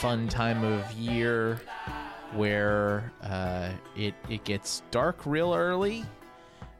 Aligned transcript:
Fun 0.00 0.28
time 0.28 0.62
of 0.64 0.90
year 0.92 1.60
where 2.32 3.12
uh, 3.22 3.70
it 3.96 4.14
it 4.28 4.44
gets 4.44 4.82
dark 4.90 5.24
real 5.24 5.54
early 5.54 6.04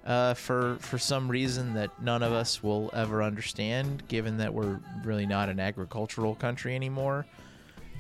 uh, 0.04 0.34
for 0.34 0.76
for 0.80 0.98
some 0.98 1.28
reason 1.28 1.74
that 1.74 1.90
none 2.02 2.22
of 2.22 2.32
us 2.32 2.62
will 2.62 2.90
ever 2.92 3.22
understand, 3.22 4.06
given 4.08 4.38
that 4.38 4.52
we're 4.52 4.80
really 5.04 5.26
not 5.26 5.48
an 5.48 5.60
agricultural 5.60 6.34
country 6.34 6.74
anymore. 6.74 7.24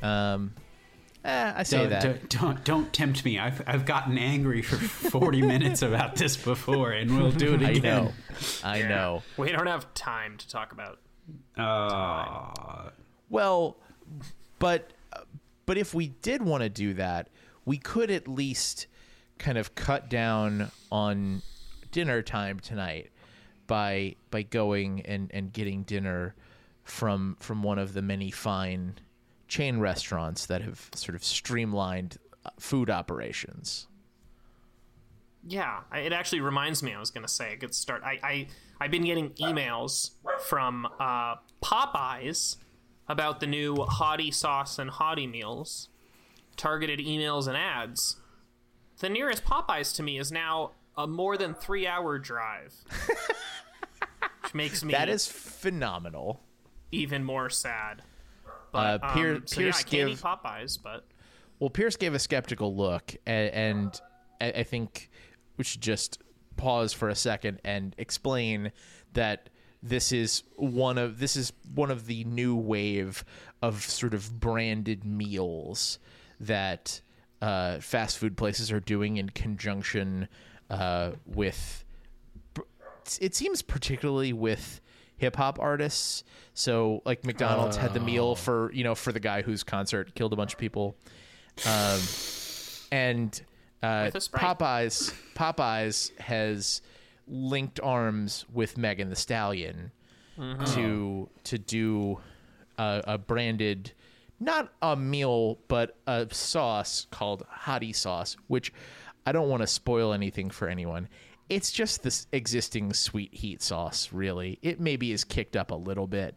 Um, 0.02 0.52
eh, 1.24 1.52
I 1.56 1.62
say 1.62 1.78
Don't, 1.78 1.90
that. 1.90 2.02
don't, 2.02 2.30
don't 2.40 2.64
don't 2.64 2.92
tempt 2.92 3.24
me. 3.24 3.38
I've 3.38 3.62
I've 3.66 3.86
gotten 3.86 4.18
angry 4.18 4.60
for 4.62 4.76
40 4.76 5.42
minutes 5.46 5.82
about 5.82 6.16
this 6.16 6.36
before, 6.36 6.90
and 6.92 7.16
we'll 7.16 7.30
do 7.32 7.54
it 7.54 7.62
I 7.62 7.70
again. 7.70 8.04
know. 8.04 8.12
I 8.64 8.82
know. 8.82 9.22
We 9.36 9.52
don't 9.52 9.66
have 9.68 9.92
time 9.94 10.36
to 10.38 10.48
talk 10.48 10.72
about. 10.72 10.98
Uh, 11.56 12.90
Well, 13.30 13.76
but 14.58 14.90
but 15.66 15.78
if 15.78 15.94
we 15.94 16.08
did 16.08 16.42
want 16.42 16.62
to 16.62 16.68
do 16.68 16.94
that, 16.94 17.28
we 17.64 17.78
could 17.78 18.10
at 18.10 18.28
least 18.28 18.86
kind 19.38 19.58
of 19.58 19.74
cut 19.74 20.08
down 20.08 20.70
on 20.90 21.42
dinner 21.90 22.22
time 22.22 22.60
tonight 22.60 23.10
by 23.66 24.14
by 24.30 24.42
going 24.42 25.00
and 25.02 25.30
and 25.32 25.52
getting 25.52 25.82
dinner 25.82 26.34
from 26.84 27.36
from 27.40 27.62
one 27.62 27.78
of 27.78 27.94
the 27.94 28.02
many 28.02 28.30
fine 28.30 28.94
chain 29.48 29.78
restaurants 29.78 30.46
that 30.46 30.62
have 30.62 30.90
sort 30.94 31.14
of 31.14 31.24
streamlined 31.24 32.18
uh, 32.44 32.50
food 32.58 32.90
operations. 32.90 33.86
Yeah, 35.46 35.80
it 35.94 36.12
actually 36.12 36.40
reminds 36.40 36.82
me. 36.82 36.94
I 36.94 37.00
was 37.00 37.10
gonna 37.10 37.28
say 37.28 37.52
a 37.52 37.56
good 37.56 37.74
start. 37.74 38.02
I, 38.04 38.18
I 38.22 38.46
I've 38.80 38.90
been 38.90 39.04
getting 39.04 39.30
emails 39.30 40.10
from 40.48 40.86
uh, 40.98 41.36
Popeyes 41.62 42.56
about 43.08 43.40
the 43.40 43.46
new 43.46 43.74
hottie 43.76 44.32
sauce 44.32 44.78
and 44.78 44.90
hottie 44.90 45.30
meals, 45.30 45.88
targeted 46.56 46.98
emails 47.00 47.46
and 47.46 47.56
ads. 47.56 48.16
The 49.00 49.08
nearest 49.08 49.44
Popeyes 49.44 49.94
to 49.96 50.02
me 50.02 50.18
is 50.18 50.30
now 50.32 50.72
a 50.96 51.06
more 51.06 51.36
than 51.36 51.54
three 51.54 51.86
hour 51.86 52.18
drive, 52.18 52.72
which 54.42 54.54
makes 54.54 54.84
me 54.84 54.92
That 54.92 55.08
is 55.08 55.26
phenomenal. 55.26 56.40
even 56.92 57.24
more 57.24 57.50
sad. 57.50 58.02
Uh, 58.46 58.50
But 58.98 59.14
Pier- 59.14 59.34
um, 59.36 59.46
so 59.46 59.56
Pierce 59.56 59.76
yeah, 59.76 59.80
I 59.80 59.82
can't 59.82 59.90
give- 59.90 60.08
eat 60.10 60.18
Popeyes, 60.18 60.78
but 60.82 61.06
Well, 61.58 61.70
Pierce 61.70 61.96
gave 61.96 62.14
a 62.14 62.18
skeptical 62.18 62.74
look, 62.76 63.14
and, 63.26 63.50
and 63.50 64.00
I 64.40 64.62
think 64.64 65.10
we 65.56 65.64
should 65.64 65.80
just 65.80 66.20
pause 66.56 66.92
for 66.92 67.08
a 67.08 67.14
second 67.14 67.60
and 67.64 67.94
explain 67.98 68.72
that 69.14 69.48
this 69.84 70.12
is 70.12 70.42
one 70.56 70.96
of 70.96 71.18
this 71.18 71.36
is 71.36 71.52
one 71.74 71.90
of 71.90 72.06
the 72.06 72.24
new 72.24 72.56
wave 72.56 73.22
of 73.60 73.82
sort 73.82 74.14
of 74.14 74.40
branded 74.40 75.04
meals 75.04 75.98
that 76.40 77.02
uh, 77.42 77.78
fast 77.80 78.18
food 78.18 78.36
places 78.36 78.72
are 78.72 78.80
doing 78.80 79.18
in 79.18 79.28
conjunction 79.28 80.26
uh, 80.70 81.10
with 81.26 81.84
it 83.20 83.34
seems 83.34 83.60
particularly 83.60 84.32
with 84.32 84.80
hip 85.18 85.36
hop 85.36 85.60
artists. 85.60 86.24
So 86.54 87.02
like 87.04 87.24
McDonald's 87.24 87.76
had 87.76 87.92
the 87.92 88.00
meal 88.00 88.34
for 88.34 88.72
you 88.72 88.84
know 88.84 88.94
for 88.94 89.12
the 89.12 89.20
guy 89.20 89.42
whose 89.42 89.62
concert 89.62 90.14
killed 90.14 90.32
a 90.32 90.36
bunch 90.36 90.54
of 90.54 90.58
people, 90.58 90.96
um, 91.66 92.00
and 92.90 93.42
uh, 93.82 94.04
With 94.06 94.14
a 94.14 94.20
Sprite. 94.22 94.58
Popeyes 94.58 95.14
Popeyes 95.34 96.18
has 96.18 96.80
linked 97.26 97.80
arms 97.80 98.44
with 98.52 98.76
Megan 98.78 99.08
Thee 99.08 99.14
Stallion 99.14 99.90
to 100.74 101.28
to 101.44 101.58
do 101.58 102.18
a, 102.78 103.02
a 103.06 103.18
branded. 103.18 103.92
Not 104.40 104.72
a 104.82 104.96
meal, 104.96 105.58
but 105.68 105.96
a 106.08 106.26
sauce 106.32 107.06
called 107.10 107.44
Hottie 107.48 107.94
Sauce, 107.94 108.36
which 108.48 108.72
I 109.24 109.32
don't 109.32 109.48
want 109.48 109.62
to 109.62 109.66
spoil 109.66 110.12
anything 110.12 110.50
for 110.50 110.68
anyone. 110.68 111.08
It's 111.48 111.70
just 111.70 112.02
this 112.02 112.26
existing 112.32 112.92
sweet 112.94 113.32
heat 113.32 113.62
sauce, 113.62 114.12
really. 114.12 114.58
It 114.60 114.80
maybe 114.80 115.12
is 115.12 115.22
kicked 115.24 115.56
up 115.56 115.70
a 115.70 115.74
little 115.76 116.06
bit. 116.08 116.36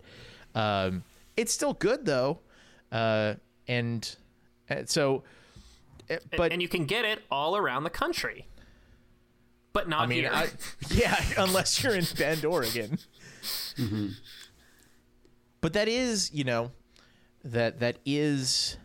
Um, 0.54 1.04
it's 1.36 1.52
still 1.52 1.74
good 1.74 2.06
though, 2.06 2.40
uh, 2.92 3.34
and 3.68 4.16
uh, 4.69 4.84
so. 4.86 5.24
uh, 6.09 6.18
But 6.38 6.52
and 6.52 6.62
you 6.62 6.68
can 6.68 6.86
get 6.86 7.04
it 7.04 7.24
all 7.31 7.58
around 7.58 7.84
the 7.84 7.90
country, 7.90 8.48
but 9.73 9.88
not 9.89 10.01
I 10.01 10.05
mean, 10.07 10.19
here. 10.23 10.31
I, 10.33 10.50
yeah, 10.89 11.22
unless 11.38 11.83
you're 11.83 11.95
in 11.95 12.05
Bend, 12.17 12.45
Oregon. 12.45 12.97
But 15.61 15.73
that 15.73 15.88
is, 15.88 16.31
you 16.33 16.44
know, 16.44 16.72
that 17.44 17.79
that 17.79 17.97
is 18.06 18.77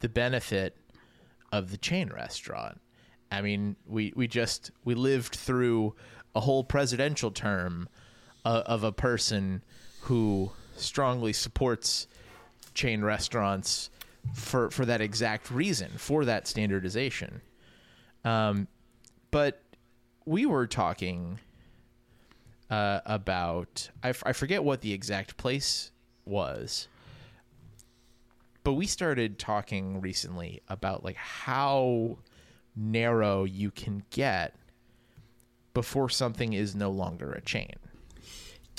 the 0.00 0.08
benefit 0.08 0.76
of 1.52 1.70
the 1.70 1.76
chain 1.76 2.10
restaurant. 2.12 2.80
I 3.30 3.42
mean, 3.42 3.76
we 3.86 4.12
we 4.16 4.26
just 4.26 4.70
we 4.84 4.94
lived 4.94 5.34
through 5.34 5.94
a 6.34 6.40
whole 6.40 6.64
presidential 6.64 7.30
term 7.30 7.88
uh, 8.44 8.62
of 8.66 8.84
a 8.84 8.92
person 8.92 9.62
who 10.02 10.52
strongly 10.76 11.32
supports 11.32 12.06
chain 12.74 13.02
restaurants 13.02 13.90
for 14.34 14.70
for 14.70 14.84
that 14.84 15.00
exact 15.00 15.50
reason, 15.50 15.90
for 15.96 16.24
that 16.24 16.46
standardization. 16.46 17.40
Um, 18.24 18.68
but 19.30 19.62
we 20.26 20.44
were 20.44 20.66
talking 20.66 21.38
uh, 22.68 23.00
about 23.06 23.88
I, 24.02 24.10
f- 24.10 24.24
I 24.26 24.32
forget 24.32 24.62
what 24.64 24.80
the 24.80 24.92
exact 24.92 25.36
place 25.36 25.92
was 26.24 26.88
but 28.64 28.72
we 28.72 28.86
started 28.86 29.38
talking 29.38 30.00
recently 30.00 30.60
about 30.68 31.04
like 31.04 31.16
how 31.16 32.18
narrow 32.74 33.44
you 33.44 33.70
can 33.70 34.02
get 34.10 34.56
before 35.72 36.08
something 36.08 36.52
is 36.52 36.74
no 36.74 36.90
longer 36.90 37.32
a 37.32 37.40
chain 37.40 37.74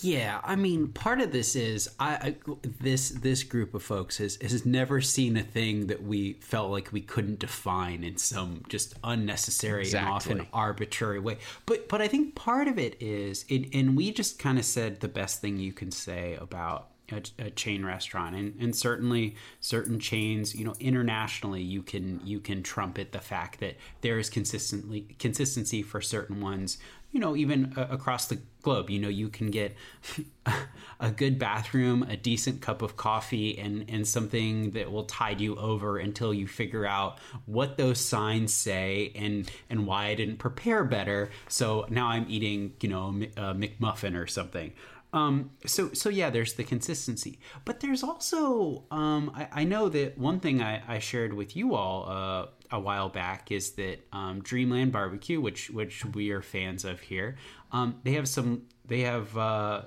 Yeah, 0.02 0.42
I 0.44 0.56
mean, 0.56 0.90
part 0.90 1.22
of 1.22 1.32
this 1.32 1.56
is 1.56 1.90
I, 2.00 2.14
I 2.16 2.36
this 2.80 3.10
this 3.10 3.44
group 3.44 3.74
of 3.74 3.82
folks 3.82 4.18
has 4.18 4.38
has 4.42 4.66
never 4.66 5.02
seen 5.02 5.38
a 5.38 5.44
thing 5.44 5.88
that 5.88 6.04
we 6.04 6.34
felt 6.34 6.72
like 6.72 6.92
we 6.92 7.02
couldn't 7.02 7.40
define 7.40 8.04
in 8.04 8.18
some 8.18 8.64
just 8.70 8.96
unnecessary 9.04 9.90
and 9.92 10.08
often 10.08 10.48
arbitrary 10.54 11.20
way. 11.20 11.40
But 11.66 11.90
but 11.90 12.02
I 12.02 12.08
think 12.08 12.36
part 12.36 12.68
of 12.68 12.78
it 12.78 12.98
is 13.02 13.46
it, 13.50 13.74
and 13.74 13.98
we 13.98 14.12
just 14.12 14.38
kind 14.38 14.60
of 14.60 14.66
said 14.66 15.00
the 15.00 15.08
best 15.08 15.42
thing 15.42 15.58
you 15.58 15.74
can 15.74 15.90
say 15.92 16.36
about 16.40 16.90
a, 17.12 17.22
a 17.40 17.50
chain 17.50 17.86
restaurant 17.86 18.36
and, 18.36 18.56
and 18.60 18.76
certainly 18.76 19.36
certain 19.60 20.00
chains 20.00 20.54
you 20.54 20.66
know 20.66 20.76
internationally 20.80 21.62
you 21.62 21.82
can 21.82 22.20
you 22.24 22.40
can 22.40 22.62
trumpet 22.62 23.12
the 23.12 23.20
fact 23.20 23.60
that 23.60 23.76
there 24.02 24.20
is 24.20 24.30
consistently 24.30 25.16
consistency 25.18 25.82
for 25.82 26.02
certain 26.02 26.42
ones 26.42 26.78
you 27.12 27.20
know 27.20 27.36
even 27.36 27.74
uh, 27.78 27.88
across 27.90 28.28
the 28.28 28.40
globe. 28.68 28.90
You 28.90 29.00
know 29.00 29.08
you 29.08 29.30
can 29.30 29.50
get 29.50 29.76
a 31.00 31.12
good 31.12 31.40
bathroom 31.40 32.04
a 32.04 32.18
decent 32.18 32.62
cup 32.62 32.82
of 32.82 32.98
coffee 32.98 33.58
and 33.58 33.86
and 33.88 34.06
something 34.06 34.72
that 34.72 34.92
will 34.92 35.06
tide 35.06 35.40
you 35.40 35.56
over 35.56 35.98
until 35.98 36.34
you 36.34 36.48
figure 36.48 36.86
out 36.86 37.20
what 37.46 37.78
those 37.78 38.00
signs 38.00 38.54
say 38.54 39.14
and 39.16 39.50
and 39.70 39.88
why 39.88 40.08
I 40.08 40.16
didn't 40.16 40.38
prepare 40.38 40.84
better. 40.84 41.30
So 41.48 41.86
now 41.90 42.08
I'm 42.08 42.26
eating 42.28 42.74
you 42.82 42.90
know 42.90 43.08
a 43.38 43.54
McMuffin 43.56 44.22
or 44.22 44.28
something. 44.28 44.74
Um, 45.14 45.52
so 45.66 45.94
so 45.94 46.10
yeah, 46.10 46.30
there's 46.30 46.56
the 46.56 46.66
consistency, 46.66 47.40
but 47.64 47.80
there's 47.80 48.04
also 48.04 48.84
um, 48.92 49.32
I, 49.34 49.62
I 49.62 49.64
know 49.64 49.88
that 49.88 50.18
one 50.18 50.42
thing 50.42 50.62
I, 50.62 50.84
I 50.96 51.00
shared 51.00 51.34
with 51.34 51.56
you 51.56 51.76
all 51.76 52.10
uh, 52.10 52.48
a 52.72 52.80
while 52.80 53.10
back 53.10 53.52
is 53.52 53.72
that 53.72 54.00
um, 54.12 54.42
Dreamland 54.42 54.92
Barbecue, 54.92 55.40
which 55.40 55.70
which 55.70 56.06
we 56.06 56.32
are 56.32 56.42
fans 56.42 56.86
of 56.86 57.00
here, 57.00 57.38
um, 57.72 58.00
they 58.04 58.14
have 58.14 58.28
some 58.28 58.64
they 58.86 59.02
have 59.02 59.38
uh, 59.38 59.84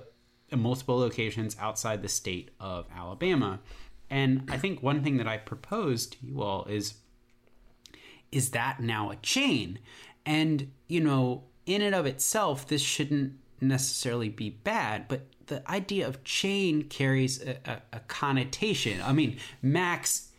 multiple 0.51 0.97
locations 0.97 1.55
outside 1.59 2.01
the 2.01 2.09
state 2.09 2.51
of 2.59 2.85
Alabama, 2.95 3.59
and 4.09 4.49
I 4.49 4.57
think 4.57 4.81
one 4.81 5.03
thing 5.03 5.17
that 5.17 5.27
I 5.27 5.37
proposed 5.37 6.13
to 6.13 6.25
you 6.25 6.41
all 6.41 6.65
is 6.65 6.95
is 8.31 8.51
that 8.51 8.79
now 8.79 9.11
a 9.11 9.15
chain? 9.17 9.79
And, 10.25 10.71
you 10.87 11.01
know, 11.01 11.43
in 11.65 11.81
and 11.81 11.93
of 11.93 12.05
itself, 12.05 12.67
this 12.67 12.81
shouldn't 12.81 13.33
necessarily 13.59 14.29
be 14.29 14.49
bad, 14.49 15.07
but 15.07 15.27
the 15.47 15.69
idea 15.69 16.07
of 16.07 16.23
chain 16.23 16.83
carries 16.83 17.41
a, 17.41 17.57
a, 17.65 17.81
a 17.93 17.99
connotation. 18.01 19.01
I 19.01 19.11
mean, 19.11 19.37
Max, 19.61 20.30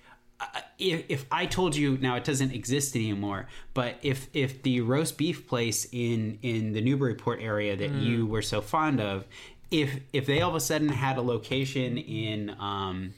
if, 0.79 1.05
if 1.09 1.27
I 1.31 1.47
told 1.47 1.77
you 1.77 1.99
now 1.99 2.17
it 2.17 2.25
doesn't 2.25 2.53
exist 2.53 2.97
anymore, 2.97 3.49
but 3.75 3.97
if 4.03 4.29
if 4.33 4.63
the 4.63 4.81
roast 4.81 5.17
beef 5.19 5.47
place 5.47 5.87
in 5.93 6.39
in 6.43 6.73
the 6.73 6.81
Newburyport 6.81 7.41
area 7.43 7.77
that 7.77 7.91
you 7.93 8.27
were 8.27 8.43
so 8.43 8.61
fond 8.61 9.01
of, 9.01 9.25
if 9.71 10.01
if 10.13 10.27
they 10.27 10.41
all 10.41 10.51
of 10.51 10.57
a 10.57 10.61
sudden 10.61 10.89
had 10.89 11.17
a 11.19 11.23
location 11.23 11.99
in 11.99 12.51
um, 12.59 13.15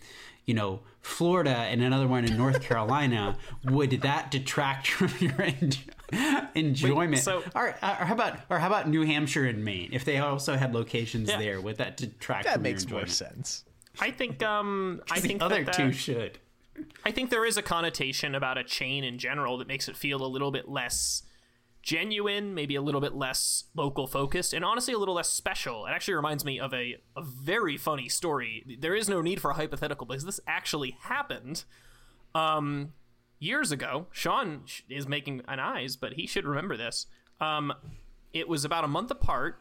you 0.46 0.54
know 0.54 0.80
Florida 1.00 1.50
and 1.56 1.82
another 1.82 2.06
one 2.06 2.24
in 2.24 2.36
North 2.36 2.60
Carolina, 2.62 3.36
would 3.64 3.90
that 4.02 4.30
detract 4.30 4.86
from 4.88 5.10
your 5.20 5.40
en- 5.40 6.48
enjoyment? 6.54 7.22
so- 7.22 7.42
or, 7.54 7.68
or 7.68 7.74
how 7.82 8.14
about 8.14 8.38
or 8.50 8.58
how 8.58 8.66
about 8.66 8.88
New 8.88 9.02
Hampshire 9.02 9.44
and 9.46 9.64
Maine? 9.64 9.90
If 9.92 10.04
they 10.04 10.18
also 10.18 10.56
had 10.56 10.74
locations 10.74 11.28
Yeah. 11.30 11.38
there, 11.38 11.60
would 11.60 11.76
that 11.78 11.96
detract 11.96 12.44
That 12.44 12.54
from 12.54 12.62
makes 12.62 12.88
more 12.88 13.06
sense. 13.06 13.64
I 14.00 14.10
think 14.10 14.42
um 14.42 15.00
I 15.10 15.20
The 15.20 15.28
think 15.28 15.42
other 15.42 15.64
that, 15.64 15.74
two 15.74 15.92
should. 15.92 16.38
I 17.04 17.10
think 17.10 17.30
there 17.30 17.44
is 17.44 17.56
a 17.56 17.62
connotation 17.62 18.34
about 18.34 18.58
a 18.58 18.64
chain 18.64 19.04
in 19.04 19.18
general 19.18 19.58
that 19.58 19.68
makes 19.68 19.88
it 19.88 19.96
feel 19.96 20.24
a 20.24 20.26
little 20.26 20.50
bit 20.50 20.68
less 20.68 21.22
genuine, 21.82 22.54
maybe 22.54 22.74
a 22.74 22.82
little 22.82 23.00
bit 23.00 23.14
less 23.14 23.64
local 23.74 24.06
focused, 24.06 24.54
and 24.54 24.64
honestly 24.64 24.94
a 24.94 24.98
little 24.98 25.14
less 25.14 25.28
special. 25.28 25.86
It 25.86 25.90
actually 25.90 26.14
reminds 26.14 26.44
me 26.44 26.58
of 26.58 26.72
a, 26.72 26.96
a 27.14 27.22
very 27.22 27.76
funny 27.76 28.08
story. 28.08 28.78
There 28.80 28.94
is 28.94 29.08
no 29.08 29.20
need 29.20 29.40
for 29.40 29.50
a 29.50 29.54
hypothetical 29.54 30.06
because 30.06 30.24
this 30.24 30.40
actually 30.46 30.96
happened 31.02 31.64
um, 32.34 32.94
years 33.38 33.70
ago. 33.70 34.06
Sean 34.10 34.62
is 34.88 35.06
making 35.06 35.42
an 35.46 35.60
eyes, 35.60 35.94
but 35.94 36.14
he 36.14 36.26
should 36.26 36.46
remember 36.46 36.76
this. 36.76 37.06
Um, 37.40 37.72
it 38.32 38.48
was 38.48 38.64
about 38.64 38.84
a 38.84 38.88
month 38.88 39.10
apart. 39.10 39.60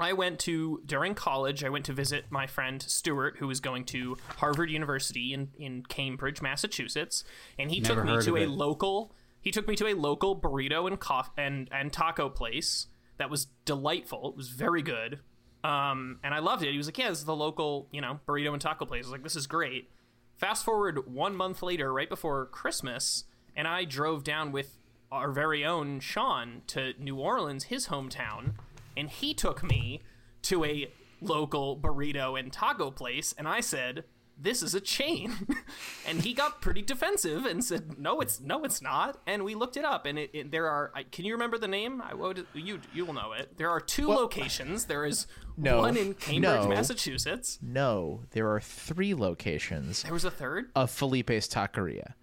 I 0.00 0.12
went 0.12 0.38
to 0.40 0.80
during 0.86 1.14
college. 1.14 1.64
I 1.64 1.68
went 1.68 1.84
to 1.86 1.92
visit 1.92 2.26
my 2.30 2.46
friend 2.46 2.80
Stuart, 2.82 3.36
who 3.38 3.46
was 3.46 3.60
going 3.60 3.84
to 3.86 4.16
Harvard 4.36 4.70
University 4.70 5.32
in 5.32 5.48
in 5.58 5.82
Cambridge, 5.84 6.40
Massachusetts, 6.42 7.24
and 7.58 7.70
he 7.70 7.80
Never 7.80 7.94
took 8.02 8.04
me 8.04 8.22
to 8.22 8.36
a 8.36 8.42
it. 8.42 8.48
local. 8.50 9.12
He 9.40 9.50
took 9.50 9.66
me 9.68 9.76
to 9.76 9.86
a 9.88 9.94
local 9.94 10.38
burrito 10.38 10.86
and 10.86 11.00
cof- 11.00 11.30
and 11.36 11.68
and 11.72 11.92
taco 11.92 12.28
place 12.28 12.86
that 13.18 13.30
was 13.30 13.46
delightful. 13.64 14.30
It 14.30 14.36
was 14.36 14.48
very 14.50 14.82
good, 14.82 15.20
um, 15.64 16.18
and 16.22 16.32
I 16.34 16.38
loved 16.38 16.62
it. 16.62 16.70
He 16.72 16.76
was 16.76 16.86
like, 16.86 16.98
"Yeah, 16.98 17.08
this 17.10 17.18
is 17.18 17.24
the 17.24 17.34
local, 17.36 17.88
you 17.92 18.00
know, 18.00 18.20
burrito 18.26 18.52
and 18.52 18.60
taco 18.60 18.84
place." 18.84 19.04
I 19.04 19.08
was 19.08 19.12
like, 19.12 19.22
"This 19.22 19.36
is 19.36 19.46
great." 19.46 19.90
Fast 20.36 20.64
forward 20.64 21.12
one 21.12 21.34
month 21.34 21.62
later, 21.62 21.92
right 21.92 22.08
before 22.08 22.46
Christmas, 22.46 23.24
and 23.56 23.66
I 23.66 23.84
drove 23.84 24.22
down 24.22 24.52
with 24.52 24.78
our 25.10 25.32
very 25.32 25.64
own 25.64 25.98
Sean 26.00 26.62
to 26.68 26.92
New 26.98 27.16
Orleans, 27.16 27.64
his 27.64 27.88
hometown, 27.88 28.52
and 28.98 29.08
he 29.08 29.32
took 29.34 29.62
me 29.62 30.02
to 30.42 30.64
a 30.64 30.92
local 31.20 31.76
burrito 31.76 32.38
and 32.38 32.52
taco 32.52 32.90
place, 32.90 33.34
and 33.38 33.48
I 33.48 33.60
said, 33.60 34.04
"This 34.40 34.62
is 34.62 34.74
a 34.74 34.80
chain," 34.80 35.32
and 36.06 36.20
he 36.22 36.32
got 36.34 36.60
pretty 36.60 36.82
defensive 36.82 37.44
and 37.46 37.64
said, 37.64 37.98
"No, 37.98 38.20
it's 38.20 38.40
no, 38.40 38.64
it's 38.64 38.80
not." 38.82 39.20
And 39.26 39.44
we 39.44 39.54
looked 39.54 39.76
it 39.76 39.84
up, 39.84 40.06
and 40.06 40.18
it, 40.18 40.30
it, 40.32 40.50
there 40.50 40.68
are. 40.68 40.92
I, 40.94 41.02
can 41.04 41.24
you 41.24 41.32
remember 41.32 41.58
the 41.58 41.68
name? 41.68 42.00
I 42.02 42.14
would 42.14 42.46
you 42.54 42.80
you 42.94 43.04
will 43.04 43.14
know 43.14 43.32
it. 43.32 43.56
There 43.56 43.70
are 43.70 43.80
two 43.80 44.08
locations. 44.08 44.84
There 44.86 45.04
is 45.04 45.26
No. 45.56 45.78
one 45.78 45.96
in 45.96 46.14
Cambridge, 46.14 46.42
No. 46.62 46.68
Massachusetts. 46.68 47.58
No, 47.62 48.22
there 48.30 48.48
are 48.52 48.60
three 48.60 49.14
locations 49.14 50.02
There 50.02 50.12
was 50.12 50.24
a 50.24 50.30
third. 50.30 50.70
of 50.76 50.90
Felipe's 50.90 51.48
Taqueria. 51.48 52.14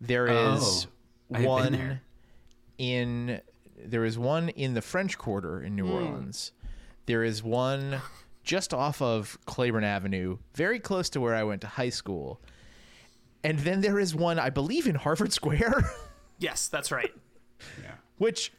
There 0.00 0.28
oh, 0.30 0.54
is 0.54 0.86
Oh, 0.86 1.34
I've 1.34 1.40
been 1.40 1.48
one 1.48 1.72
there. 1.72 2.02
in 2.78 3.40
there 3.84 4.04
is 4.04 4.18
one 4.18 4.48
in 4.50 4.74
the 4.74 4.82
French 4.82 5.18
Quarter 5.18 5.62
in 5.62 5.76
New 5.76 5.86
Hmm. 5.86 5.92
Orleans. 5.92 6.52
There 7.06 7.24
is 7.24 7.42
one 7.42 8.00
just 8.44 8.72
off 8.74 9.00
of 9.02 9.38
Claiborne 9.46 9.84
Avenue, 9.84 10.38
very 10.54 10.78
close 10.78 11.08
to 11.10 11.20
where 11.20 11.34
I 11.34 11.42
went 11.44 11.60
to 11.62 11.66
high 11.66 11.88
school. 11.90 12.40
And 13.44 13.58
then 13.60 13.80
there 13.82 13.98
is 13.98 14.14
one, 14.14 14.38
I 14.38 14.50
believe, 14.50 14.86
in 14.86 14.94
Harvard 14.96 15.32
Square, 15.32 15.90
Yes, 16.38 16.68
that's 16.68 16.92
right. 16.92 17.12
Yeah. 17.82 17.94
Which 18.18 18.52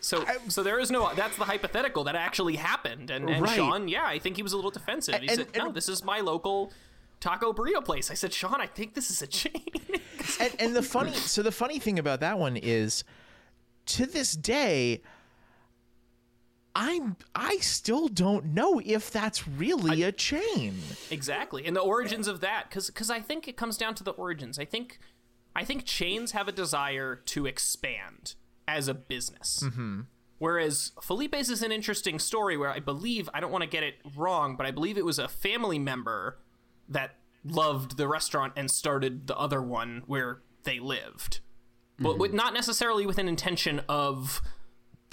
So, 0.00 0.24
so 0.48 0.62
there 0.62 0.78
is 0.80 0.90
no. 0.90 1.12
That's 1.14 1.36
the 1.36 1.44
hypothetical 1.44 2.04
that 2.04 2.14
actually 2.14 2.56
happened, 2.56 3.10
and, 3.10 3.28
and 3.28 3.42
Right. 3.42 3.56
Sean, 3.56 3.88
yeah, 3.88 4.04
I 4.06 4.18
think 4.18 4.36
he 4.36 4.42
was 4.42 4.52
a 4.52 4.56
little 4.56 4.70
defensive. 4.70 5.16
He 5.16 5.28
And- 5.28 5.36
said, 5.36 5.46
and- 5.54 5.64
"No, 5.64 5.72
this 5.72 5.88
is 5.88 6.02
my 6.04 6.20
local 6.20 6.72
taco 7.20 7.52
burrito 7.52 7.84
place." 7.84 8.10
I 8.10 8.14
said, 8.14 8.32
"Sean, 8.32 8.60
I 8.60 8.66
think 8.66 8.94
this 8.94 9.10
is 9.10 9.20
a 9.22 9.26
chain." 9.26 9.66
and, 10.40 10.54
and 10.58 10.76
the 10.76 10.82
funny 10.82 11.12
so 11.14 11.42
the 11.42 11.52
funny 11.52 11.78
thing 11.78 11.98
about 11.98 12.20
that 12.20 12.38
one 12.38 12.56
is 12.56 13.04
to 13.86 14.06
this 14.06 14.34
day 14.34 15.00
i'm 16.74 17.16
i 17.34 17.56
still 17.58 18.08
don't 18.08 18.44
know 18.46 18.80
if 18.84 19.10
that's 19.10 19.46
really 19.46 20.02
a 20.02 20.10
chain 20.12 20.74
exactly, 21.10 21.64
and 21.66 21.76
the 21.76 21.80
origins 21.80 22.26
of 22.28 22.40
that, 22.40 22.68
because 22.68 22.88
because 22.88 23.10
I 23.10 23.20
think 23.20 23.46
it 23.48 23.56
comes 23.56 23.76
down 23.76 23.94
to 23.96 24.04
the 24.04 24.10
origins. 24.12 24.58
I 24.58 24.64
think, 24.64 24.98
I 25.54 25.64
think 25.64 25.84
chains 25.84 26.32
have 26.32 26.48
a 26.48 26.52
desire 26.52 27.16
to 27.16 27.46
expand 27.46 28.34
as 28.66 28.88
a 28.88 28.94
business. 28.94 29.62
Mm-hmm. 29.64 30.00
Whereas 30.38 30.92
Felipe's 31.00 31.48
is 31.48 31.62
an 31.62 31.70
interesting 31.72 32.18
story 32.18 32.56
where 32.56 32.70
I 32.70 32.80
believe 32.80 33.30
I 33.32 33.40
don't 33.40 33.52
want 33.52 33.62
to 33.62 33.70
get 33.70 33.82
it 33.82 33.94
wrong, 34.16 34.56
but 34.56 34.66
I 34.66 34.72
believe 34.72 34.98
it 34.98 35.04
was 35.04 35.18
a 35.18 35.28
family 35.28 35.78
member 35.78 36.38
that 36.88 37.16
loved 37.44 37.96
the 37.96 38.08
restaurant 38.08 38.52
and 38.56 38.70
started 38.70 39.26
the 39.26 39.36
other 39.38 39.62
one 39.62 40.02
where 40.06 40.40
they 40.64 40.80
lived, 40.80 41.40
but 41.98 42.10
mm-hmm. 42.10 42.20
with, 42.20 42.32
not 42.32 42.54
necessarily 42.54 43.06
with 43.06 43.18
an 43.18 43.28
intention 43.28 43.80
of 43.88 44.42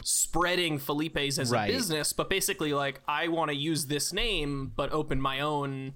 spreading 0.04 0.80
Felipe's 0.80 1.38
as 1.38 1.51
Right. 1.51 1.69
a 1.69 1.74
business, 1.74 2.13
but 2.13 2.30
basically 2.30 2.74
like 2.74 3.01
I 3.07 3.28
want 3.28 3.51
to 3.51 3.56
use 3.56 3.86
this 3.86 4.12
name 4.13 4.72
but 4.75 4.92
open 4.92 5.22
my 5.22 5.39
own 5.39 5.94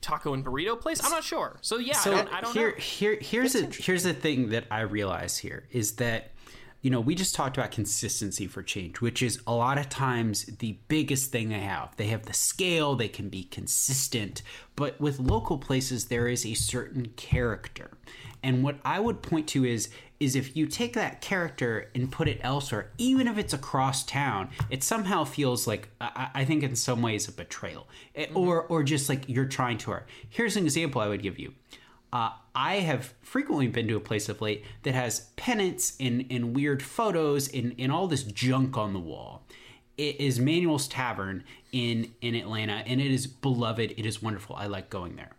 taco 0.00 0.34
and 0.34 0.44
burrito 0.44 0.78
place. 0.78 1.02
I'm 1.04 1.10
not 1.10 1.24
sure. 1.24 1.58
So 1.62 1.78
yeah, 1.78 1.96
so 1.96 2.12
I 2.12 2.16
don't, 2.16 2.34
I 2.34 2.40
don't 2.40 2.52
here, 2.52 2.70
know. 2.70 2.76
here, 2.76 3.18
here's 3.20 3.54
a 3.54 3.66
here's 3.66 4.02
the 4.02 4.14
thing 4.14 4.50
that 4.50 4.64
I 4.70 4.80
realize 4.80 5.38
here 5.38 5.68
is 5.70 5.92
that 5.96 6.32
you 6.82 6.90
know 6.90 7.00
we 7.00 7.14
just 7.14 7.34
talked 7.34 7.56
about 7.56 7.70
consistency 7.70 8.46
for 8.46 8.62
change, 8.62 9.00
which 9.00 9.22
is 9.22 9.40
a 9.46 9.54
lot 9.54 9.78
of 9.78 9.88
times 9.88 10.44
the 10.58 10.78
biggest 10.88 11.32
thing 11.32 11.48
they 11.48 11.60
have. 11.60 11.96
They 11.96 12.08
have 12.08 12.26
the 12.26 12.34
scale, 12.34 12.94
they 12.94 13.08
can 13.08 13.28
be 13.28 13.44
consistent, 13.44 14.42
but 14.76 15.00
with 15.00 15.18
local 15.18 15.58
places 15.58 16.06
there 16.06 16.28
is 16.28 16.44
a 16.44 16.54
certain 16.54 17.06
character. 17.16 17.90
And 18.46 18.62
what 18.62 18.76
I 18.84 19.00
would 19.00 19.22
point 19.22 19.48
to 19.48 19.64
is 19.64 19.90
is 20.20 20.34
if 20.36 20.56
you 20.56 20.66
take 20.66 20.94
that 20.94 21.20
character 21.20 21.90
and 21.94 22.10
put 22.10 22.26
it 22.28 22.38
elsewhere, 22.42 22.90
even 22.96 23.26
if 23.28 23.36
it's 23.36 23.52
across 23.52 24.02
town, 24.06 24.48
it 24.70 24.82
somehow 24.82 25.24
feels 25.24 25.66
like 25.66 25.90
I, 26.00 26.28
I 26.32 26.44
think 26.44 26.62
in 26.62 26.74
some 26.76 27.02
ways 27.02 27.28
a 27.28 27.32
betrayal, 27.32 27.86
It- 28.14 28.30
or 28.34 28.62
or 28.62 28.82
just 28.84 29.08
like 29.08 29.28
you're 29.28 29.44
trying 29.46 29.78
to. 29.78 29.98
Here's 30.30 30.56
an 30.56 30.64
example 30.64 31.00
I 31.00 31.08
would 31.08 31.22
give 31.22 31.38
you. 31.40 31.54
Uh, 32.12 32.30
I 32.54 32.76
have 32.76 33.12
frequently 33.20 33.66
been 33.66 33.88
to 33.88 33.96
a 33.96 34.00
place 34.00 34.28
of 34.28 34.40
late 34.40 34.64
that 34.84 34.94
has 34.94 35.28
pennants 35.36 35.96
and, 35.98 36.24
and 36.30 36.54
weird 36.54 36.82
photos 36.82 37.52
and, 37.52 37.74
and 37.78 37.90
all 37.90 38.06
this 38.06 38.22
junk 38.22 38.76
on 38.78 38.92
the 38.92 39.00
wall. 39.00 39.42
It 39.98 40.20
is 40.20 40.38
Manuel's 40.38 40.86
Tavern 40.88 41.42
in, 41.72 42.12
in 42.20 42.34
Atlanta, 42.36 42.82
and 42.86 43.00
it 43.00 43.10
is 43.10 43.26
beloved. 43.26 43.92
It 43.96 44.06
is 44.06 44.22
wonderful. 44.22 44.54
I 44.56 44.66
like 44.66 44.88
going 44.88 45.16
there 45.16 45.32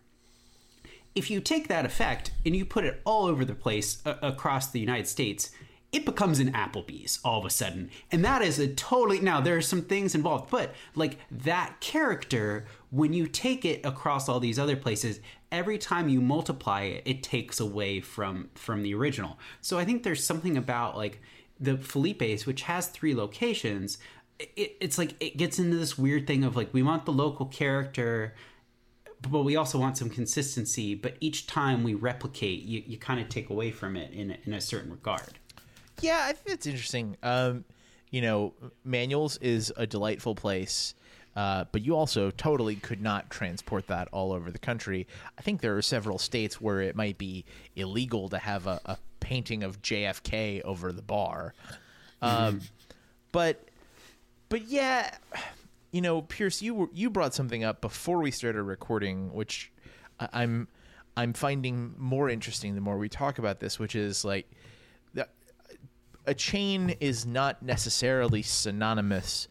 if 1.17 1.31
you 1.31 1.41
take 1.41 1.67
that 1.67 1.83
effect 1.83 2.29
and 2.45 2.55
you 2.55 2.63
put 2.63 2.85
it 2.85 3.01
all 3.03 3.25
over 3.25 3.43
the 3.43 3.55
place 3.55 4.03
uh, 4.05 4.15
across 4.21 4.67
the 4.67 4.79
United 4.79 5.07
States, 5.07 5.49
it 5.91 6.05
becomes 6.05 6.39
an 6.39 6.51
Applebee's 6.51 7.19
all 7.25 7.39
of 7.39 7.45
a 7.45 7.49
sudden. 7.49 7.89
And 8.11 8.23
that 8.23 8.43
is 8.43 8.59
a 8.59 8.67
totally 8.67 9.19
now 9.19 9.41
there 9.41 9.57
are 9.57 9.61
some 9.61 9.81
things 9.81 10.13
involved, 10.13 10.51
but 10.51 10.75
like 10.93 11.17
that 11.31 11.79
character 11.79 12.65
when 12.91 13.13
you 13.13 13.25
take 13.25 13.65
it 13.65 13.83
across 13.83 14.29
all 14.29 14.39
these 14.39 14.59
other 14.59 14.75
places, 14.75 15.19
every 15.51 15.79
time 15.79 16.07
you 16.07 16.21
multiply 16.21 16.81
it, 16.83 17.01
it 17.05 17.23
takes 17.23 17.59
away 17.59 17.99
from 17.99 18.49
from 18.53 18.83
the 18.83 18.93
original. 18.93 19.39
So 19.59 19.79
I 19.79 19.85
think 19.85 20.03
there's 20.03 20.23
something 20.23 20.55
about 20.55 20.95
like 20.95 21.19
the 21.59 21.77
Felipe's 21.77 22.45
which 22.45 22.61
has 22.63 22.89
three 22.89 23.15
locations, 23.15 23.97
it, 24.37 24.77
it's 24.79 24.99
like 24.99 25.15
it 25.19 25.37
gets 25.37 25.57
into 25.57 25.77
this 25.77 25.97
weird 25.97 26.27
thing 26.27 26.43
of 26.43 26.55
like 26.55 26.71
we 26.73 26.83
want 26.83 27.05
the 27.05 27.13
local 27.13 27.47
character 27.47 28.35
but 29.31 29.43
we 29.43 29.55
also 29.55 29.77
want 29.77 29.97
some 29.97 30.09
consistency. 30.09 30.95
But 30.95 31.15
each 31.19 31.47
time 31.47 31.83
we 31.83 31.93
replicate, 31.93 32.63
you, 32.63 32.83
you 32.85 32.97
kind 32.97 33.19
of 33.19 33.29
take 33.29 33.49
away 33.49 33.71
from 33.71 33.95
it 33.95 34.11
in, 34.13 34.31
a- 34.31 34.37
in 34.45 34.53
a 34.53 34.61
certain 34.61 34.91
regard. 34.91 35.39
yeah 36.01 36.25
i 36.25 36.31
think 36.33 36.53
it's 36.55 36.67
interesting 36.67 37.17
um 37.23 37.65
you 38.11 38.21
know 38.21 38.53
Manuel's 38.83 39.37
is 39.37 39.73
a 39.77 39.87
delightful 39.87 40.35
place 40.35 40.93
uh, 41.35 41.65
but 41.71 41.83
you 41.83 41.95
also 41.95 42.31
totally 42.31 42.75
could 42.75 42.99
not 43.01 43.29
transport 43.29 43.85
that 43.87 44.07
all 44.11 44.31
over 44.33 44.49
the 44.49 44.57
country. 44.57 45.05
I 45.37 45.43
think 45.43 45.61
there 45.61 45.77
are 45.77 45.83
several 45.83 46.17
states 46.17 46.59
where 46.59 46.81
it 46.81 46.95
might 46.95 47.19
be 47.19 47.45
illegal 47.75 48.27
to 48.29 48.39
have 48.39 48.65
a, 48.65 48.81
a 48.87 48.97
painting 49.19 49.61
of 49.61 49.79
JFK 49.83 50.63
over 50.63 50.91
the 50.91 51.03
bar. 51.03 51.53
Um, 52.23 52.61
but 53.31 53.63
but 54.49 54.63
yeah, 54.67 55.15
you 55.91 56.01
know, 56.01 56.21
Pierce, 56.21 56.61
you 56.61 56.75
were, 56.75 56.89
you 56.93 57.09
brought 57.09 57.33
something 57.33 57.63
up 57.63 57.81
before 57.81 58.19
we 58.19 58.31
started 58.31 58.63
recording, 58.63 59.33
which 59.33 59.71
I- 60.19 60.29
I'm 60.33 60.67
I'm 61.15 61.33
finding 61.33 61.95
more 61.97 62.29
interesting 62.29 62.75
the 62.75 62.81
more 62.81 62.97
we 62.97 63.09
talk 63.09 63.39
about 63.39 63.59
this, 63.59 63.79
which 63.79 63.95
is 63.95 64.23
like 64.23 64.47
a 66.27 66.33
chain 66.33 66.95
is 66.99 67.25
not 67.25 67.63
necessarily 67.63 68.41
synonymous 68.43 69.47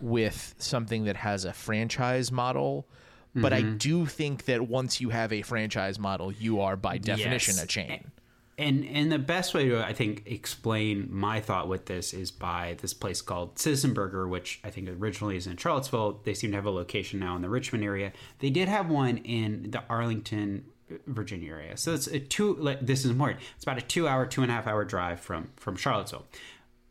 with 0.00 0.54
something 0.58 1.04
that 1.04 1.16
has 1.16 1.44
a 1.44 1.52
franchise 1.52 2.30
model, 2.30 2.86
but 3.34 3.52
I 3.52 3.62
mm-hmm. 3.62 3.76
do 3.78 4.06
think 4.06 4.44
that 4.44 4.68
once 4.68 5.00
you 5.00 5.10
have 5.10 5.32
a 5.32 5.42
franchise 5.42 5.98
model, 5.98 6.30
you 6.30 6.60
are 6.60 6.76
by 6.76 6.98
definition 6.98 7.54
Yes. 7.56 7.64
a 7.64 7.66
chain. 7.66 8.12
And 8.56 8.84
and 8.86 9.10
the 9.10 9.18
best 9.18 9.52
way 9.52 9.68
to 9.68 9.84
I 9.84 9.92
think 9.92 10.22
explain 10.26 11.08
my 11.10 11.40
thought 11.40 11.66
with 11.66 11.86
this 11.86 12.14
is 12.14 12.30
by 12.30 12.76
this 12.80 12.94
place 12.94 13.20
called 13.20 13.58
Citizen 13.58 13.94
Burger, 13.94 14.28
which 14.28 14.60
I 14.62 14.70
think 14.70 14.88
originally 14.88 15.36
is 15.36 15.46
in 15.46 15.56
Charlottesville. 15.56 16.20
They 16.24 16.34
seem 16.34 16.50
to 16.52 16.56
have 16.56 16.66
a 16.66 16.70
location 16.70 17.18
now 17.18 17.34
in 17.34 17.42
the 17.42 17.48
Richmond 17.48 17.82
area. 17.82 18.12
They 18.38 18.50
did 18.50 18.68
have 18.68 18.88
one 18.88 19.18
in 19.18 19.72
the 19.72 19.82
Arlington, 19.88 20.66
Virginia 21.06 21.50
area. 21.50 21.76
So 21.76 21.94
it's 21.94 22.06
a 22.06 22.20
two. 22.20 22.54
Like, 22.54 22.86
this 22.86 23.04
is 23.04 23.10
important. 23.10 23.40
It's 23.56 23.64
about 23.64 23.78
a 23.78 23.82
two 23.82 24.06
hour, 24.06 24.26
two 24.26 24.42
and 24.42 24.50
a 24.50 24.54
half 24.54 24.66
hour 24.66 24.84
drive 24.84 25.20
from 25.20 25.48
from 25.56 25.76
Charlottesville. 25.76 26.26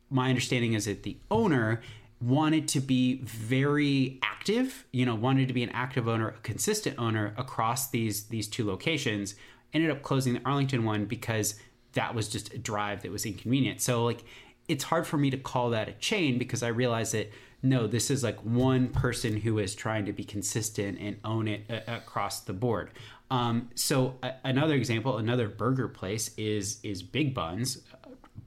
My 0.10 0.30
understanding 0.30 0.74
is 0.74 0.86
that 0.86 1.04
the 1.04 1.18
owner 1.32 1.82
wanted 2.20 2.68
to 2.70 2.80
be 2.80 3.22
very 3.24 4.20
active. 4.22 4.86
You 4.92 5.06
know, 5.06 5.16
wanted 5.16 5.48
to 5.48 5.54
be 5.54 5.64
an 5.64 5.70
active 5.70 6.08
owner, 6.08 6.30
a 6.30 6.40
consistent 6.40 6.98
owner 7.00 7.34
across 7.38 7.90
these 7.90 8.26
these 8.26 8.48
two 8.48 8.66
locations 8.66 9.36
ended 9.74 9.92
up 9.92 10.02
closing 10.02 10.34
the 10.34 10.42
Arlington 10.46 10.84
one 10.84 11.06
because 11.06 11.56
that 11.94 12.16
was 12.16 12.28
just 12.28 12.54
a 12.54 12.58
drive 12.58 13.04
that 13.04 13.12
was 13.12 13.26
inconvenient. 13.26 13.82
So 13.82 14.04
like 14.04 14.24
it's 14.68 14.84
hard 14.84 15.06
for 15.06 15.18
me 15.18 15.30
to 15.30 15.38
call 15.38 15.72
that 15.72 15.90
a 15.90 15.94
chain 15.94 16.38
because 16.38 16.64
I 16.64 16.70
realize 16.70 17.12
that 17.12 17.32
no, 17.66 17.88
this 17.88 18.12
is 18.12 18.24
like 18.24 18.40
one 18.40 18.90
person 18.90 19.38
who 19.38 19.58
is 19.58 19.74
trying 19.74 20.06
to 20.06 20.14
be 20.14 20.26
consistent 20.26 21.00
and 21.00 21.18
own 21.24 21.48
it 21.48 21.64
a- 21.70 21.96
across 21.96 22.42
the 22.42 22.52
board. 22.52 22.92
Um, 23.32 23.70
so 23.74 24.18
a- 24.22 24.34
another 24.44 24.76
example, 24.76 25.18
another 25.18 25.48
burger 25.48 25.88
place 25.88 26.32
is 26.38 26.80
is 26.84 27.02
Big 27.02 27.34
Buns, 27.34 27.82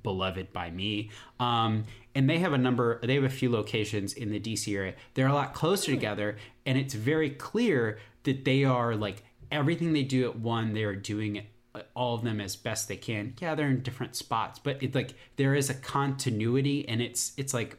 beloved 0.02 0.52
by 0.52 0.70
me. 0.70 1.10
Um, 1.40 1.84
and 2.14 2.28
they 2.30 2.38
have 2.38 2.52
a 2.52 2.58
number, 2.58 3.00
they 3.02 3.14
have 3.14 3.24
a 3.24 3.28
few 3.30 3.50
locations 3.50 4.12
in 4.12 4.30
the 4.30 4.38
DC 4.38 4.74
area. 4.74 4.94
They're 5.14 5.26
a 5.26 5.34
lot 5.34 5.52
closer 5.54 5.90
together, 5.90 6.36
and 6.64 6.78
it's 6.78 6.94
very 6.94 7.30
clear 7.30 7.98
that 8.22 8.44
they 8.44 8.64
are 8.64 8.94
like 8.94 9.24
everything 9.50 9.92
they 9.92 10.02
do 10.02 10.28
at 10.28 10.38
one, 10.38 10.72
they 10.72 10.84
are 10.84 10.96
doing 10.96 11.36
it 11.36 11.46
uh, 11.74 11.82
all 11.94 12.14
of 12.14 12.22
them 12.22 12.40
as 12.40 12.56
best 12.56 12.88
they 12.88 12.96
can. 12.96 13.34
Yeah, 13.40 13.54
they're 13.54 13.68
in 13.68 13.82
different 13.82 14.16
spots, 14.16 14.58
but 14.58 14.82
it's 14.82 14.94
like 14.94 15.14
there 15.36 15.54
is 15.54 15.68
a 15.68 15.74
continuity, 15.74 16.88
and 16.88 17.02
it's 17.02 17.32
it's 17.36 17.52
like 17.52 17.78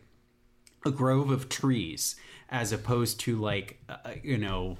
a 0.85 0.91
grove 0.91 1.31
of 1.31 1.49
trees 1.49 2.15
as 2.49 2.71
opposed 2.71 3.19
to 3.21 3.35
like 3.37 3.79
uh, 3.89 4.11
you 4.23 4.37
know 4.37 4.77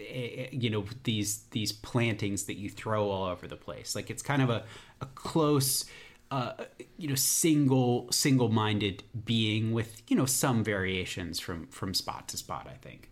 eh, 0.00 0.48
you 0.50 0.70
know 0.70 0.84
these 1.04 1.44
these 1.50 1.72
plantings 1.72 2.44
that 2.44 2.54
you 2.54 2.68
throw 2.68 3.08
all 3.08 3.24
over 3.24 3.46
the 3.46 3.56
place 3.56 3.94
like 3.94 4.10
it's 4.10 4.22
kind 4.22 4.42
of 4.42 4.50
a, 4.50 4.64
a 5.00 5.06
close 5.14 5.84
uh, 6.30 6.52
you 6.96 7.08
know 7.08 7.14
single 7.14 8.08
single 8.10 8.48
minded 8.48 9.02
being 9.24 9.72
with 9.72 10.02
you 10.08 10.16
know 10.16 10.26
some 10.26 10.64
variations 10.64 11.38
from 11.38 11.66
from 11.68 11.94
spot 11.94 12.28
to 12.28 12.36
spot 12.36 12.66
i 12.68 12.76
think 12.76 13.10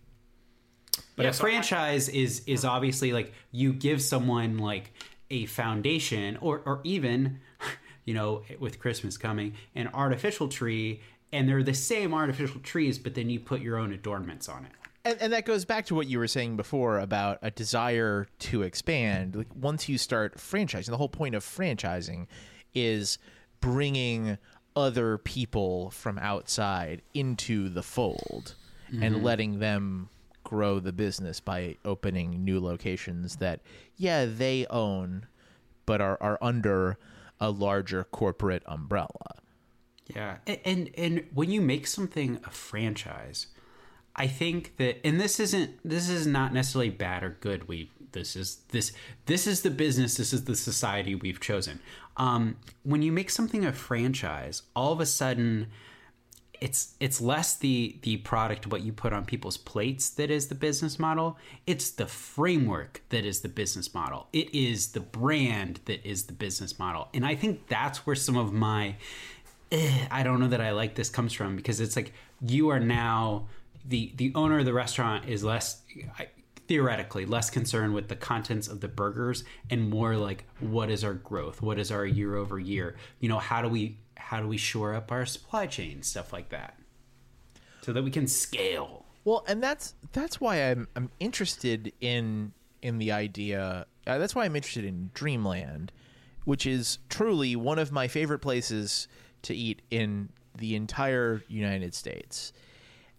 but 1.16 1.24
Yeah, 1.24 1.30
a 1.30 1.32
so 1.32 1.46
I- 1.46 1.50
franchise 1.50 2.08
is 2.08 2.42
is 2.46 2.64
obviously 2.64 3.12
like 3.12 3.32
you 3.50 3.72
give 3.72 4.00
someone 4.00 4.58
like 4.58 4.92
a 5.30 5.46
foundation 5.46 6.36
or 6.40 6.62
or 6.64 6.80
even 6.84 7.40
you 8.04 8.14
know 8.14 8.42
with 8.60 8.78
christmas 8.78 9.18
coming 9.18 9.54
an 9.74 9.88
artificial 9.92 10.48
tree 10.48 11.00
and 11.32 11.48
they're 11.48 11.62
the 11.62 11.74
same 11.74 12.14
artificial 12.14 12.60
trees 12.60 12.98
but 12.98 13.14
then 13.14 13.28
you 13.28 13.40
put 13.40 13.60
your 13.60 13.76
own 13.76 13.92
adornments 13.92 14.48
on 14.48 14.64
it. 14.64 14.72
And, 15.04 15.22
and 15.22 15.32
that 15.32 15.44
goes 15.44 15.64
back 15.64 15.86
to 15.86 15.94
what 15.94 16.08
you 16.08 16.18
were 16.18 16.26
saying 16.26 16.56
before 16.56 16.98
about 16.98 17.38
a 17.40 17.50
desire 17.50 18.26
to 18.40 18.62
expand. 18.62 19.36
Like 19.36 19.54
once 19.54 19.88
you 19.88 19.98
start 19.98 20.36
franchising, 20.36 20.86
the 20.86 20.96
whole 20.96 21.08
point 21.08 21.36
of 21.36 21.44
franchising 21.44 22.26
is 22.74 23.18
bringing 23.60 24.36
other 24.74 25.18
people 25.18 25.90
from 25.90 26.18
outside 26.18 27.02
into 27.14 27.68
the 27.68 27.82
fold 27.82 28.56
and 28.90 29.16
mm-hmm. 29.16 29.24
letting 29.24 29.58
them 29.60 30.08
grow 30.46 30.78
the 30.78 30.92
business 30.92 31.40
by 31.40 31.76
opening 31.84 32.44
new 32.44 32.60
locations 32.60 33.36
that, 33.36 33.60
yeah, 33.96 34.24
they 34.24 34.64
own, 34.70 35.26
but 35.86 36.00
are, 36.00 36.16
are 36.20 36.38
under 36.40 36.98
a 37.40 37.50
larger 37.50 38.04
corporate 38.04 38.62
umbrella. 38.66 39.42
Yeah, 40.14 40.36
A- 40.46 40.64
and 40.64 40.88
and 40.96 41.24
when 41.34 41.50
you 41.50 41.60
make 41.60 41.88
something 41.88 42.38
a 42.44 42.50
franchise, 42.50 43.48
I 44.14 44.28
think 44.28 44.76
that, 44.76 45.04
and 45.04 45.20
this 45.20 45.40
isn't 45.40 45.70
this 45.84 46.08
is 46.08 46.28
not 46.28 46.54
necessarily 46.54 46.90
bad 46.90 47.24
or 47.24 47.36
good. 47.40 47.66
We 47.66 47.90
this 48.12 48.36
is 48.36 48.58
this 48.68 48.92
this 49.26 49.48
is 49.48 49.62
the 49.62 49.70
business. 49.70 50.14
This 50.14 50.32
is 50.32 50.44
the 50.44 50.54
society 50.54 51.16
we've 51.16 51.40
chosen. 51.40 51.80
Um, 52.16 52.56
when 52.84 53.02
you 53.02 53.10
make 53.10 53.30
something 53.30 53.64
a 53.64 53.72
franchise, 53.72 54.62
all 54.76 54.92
of 54.92 55.00
a 55.00 55.06
sudden, 55.06 55.66
it's 56.60 56.94
it's 57.00 57.20
less 57.20 57.56
the 57.56 57.96
the 58.02 58.18
product 58.18 58.66
what 58.66 58.82
you 58.82 58.92
put 58.92 59.12
on 59.12 59.24
people's 59.24 59.56
plates 59.56 60.10
that 60.10 60.30
is 60.30 60.48
the 60.48 60.54
business 60.54 60.98
model. 60.98 61.38
It's 61.66 61.90
the 61.90 62.06
framework 62.06 63.02
that 63.10 63.24
is 63.24 63.40
the 63.40 63.48
business 63.48 63.94
model. 63.94 64.28
It 64.32 64.54
is 64.54 64.92
the 64.92 65.00
brand 65.00 65.80
that 65.84 66.06
is 66.06 66.24
the 66.24 66.32
business 66.32 66.78
model. 66.78 67.08
And 67.14 67.24
i 67.26 67.34
think 67.34 67.68
that's 67.68 68.06
where 68.06 68.16
some 68.16 68.36
of 68.36 68.52
my 68.52 68.96
eh, 69.72 70.06
i 70.10 70.22
don't 70.22 70.40
know 70.40 70.48
that 70.48 70.60
i 70.60 70.70
like 70.70 70.94
this 70.94 71.10
comes 71.10 71.32
from 71.32 71.56
because 71.56 71.80
it's 71.80 71.96
like 71.96 72.12
you 72.40 72.68
are 72.68 72.80
now 72.80 73.46
the 73.84 74.12
the 74.16 74.32
owner 74.34 74.58
of 74.58 74.64
the 74.64 74.72
restaurant 74.72 75.28
is 75.28 75.44
less 75.44 75.82
I, 76.18 76.28
theoretically 76.68 77.26
less 77.26 77.50
concerned 77.50 77.94
with 77.94 78.08
the 78.08 78.16
contents 78.16 78.68
of 78.68 78.80
the 78.80 78.88
burgers 78.88 79.44
and 79.70 79.88
more 79.88 80.16
like 80.16 80.44
what 80.60 80.90
is 80.90 81.04
our 81.04 81.14
growth 81.14 81.62
what 81.62 81.78
is 81.78 81.92
our 81.92 82.04
year 82.04 82.34
over 82.34 82.58
year 82.58 82.96
you 83.20 83.28
know 83.28 83.38
how 83.38 83.62
do 83.62 83.68
we 83.68 83.98
how 84.16 84.40
do 84.40 84.48
we 84.48 84.56
shore 84.56 84.94
up 84.94 85.12
our 85.12 85.24
supply 85.24 85.66
chain 85.66 86.02
stuff 86.02 86.32
like 86.32 86.48
that 86.48 86.76
so 87.82 87.92
that 87.92 88.02
we 88.02 88.10
can 88.10 88.26
scale 88.26 89.06
Well, 89.26 89.44
and 89.48 89.60
that's 89.60 89.94
that's 90.12 90.40
why 90.40 90.70
I'm 90.70 90.86
I'm 90.94 91.10
interested 91.18 91.92
in 92.00 92.52
in 92.80 92.98
the 92.98 93.10
idea. 93.10 93.86
Uh, 94.06 94.18
that's 94.18 94.36
why 94.36 94.44
I'm 94.44 94.54
interested 94.54 94.84
in 94.84 95.10
Dreamland, 95.14 95.90
which 96.44 96.64
is 96.64 96.98
truly 97.08 97.56
one 97.56 97.80
of 97.80 97.90
my 97.90 98.06
favorite 98.06 98.38
places 98.38 99.08
to 99.42 99.54
eat 99.54 99.82
in 99.90 100.28
the 100.56 100.76
entire 100.76 101.42
United 101.48 101.92
States. 101.92 102.52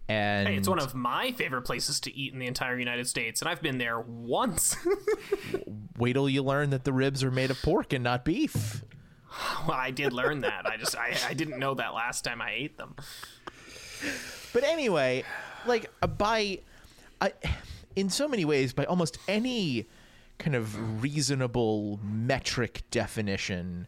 And 0.09 0.47
Hey, 0.47 0.55
it's 0.55 0.69
one 0.69 0.79
of 0.79 0.95
my 0.95 1.31
favorite 1.33 1.63
places 1.63 1.99
to 2.01 2.15
eat 2.15 2.33
in 2.33 2.39
the 2.39 2.47
entire 2.47 2.79
United 2.79 3.07
States, 3.07 3.41
and 3.41 3.49
I've 3.49 3.61
been 3.61 3.77
there 3.77 3.99
once. 3.99 4.75
wait 5.97 6.13
till 6.13 6.29
you 6.29 6.43
learn 6.43 6.69
that 6.69 6.85
the 6.85 6.93
ribs 6.93 7.23
are 7.23 7.31
made 7.31 7.51
of 7.51 7.61
pork 7.61 7.91
and 7.91 8.03
not 8.03 8.23
beef. 8.23 8.83
well, 9.67 9.77
I 9.77 9.91
did 9.91 10.13
learn 10.13 10.41
that. 10.41 10.65
I 10.65 10.77
just 10.77 10.95
I, 10.95 11.15
I 11.27 11.33
didn't 11.33 11.59
know 11.59 11.73
that 11.73 11.93
last 11.93 12.23
time 12.23 12.41
I 12.41 12.51
ate 12.51 12.77
them. 12.77 12.95
But 14.53 14.63
anyway, 14.63 15.23
like 15.65 15.91
uh, 16.01 16.07
by, 16.07 16.59
I, 17.19 17.33
in 17.95 18.09
so 18.09 18.27
many 18.27 18.45
ways, 18.45 18.73
by 18.73 18.85
almost 18.85 19.17
any 19.27 19.87
kind 20.37 20.55
of 20.55 21.01
reasonable 21.01 21.99
metric 22.03 22.83
definition, 22.91 23.87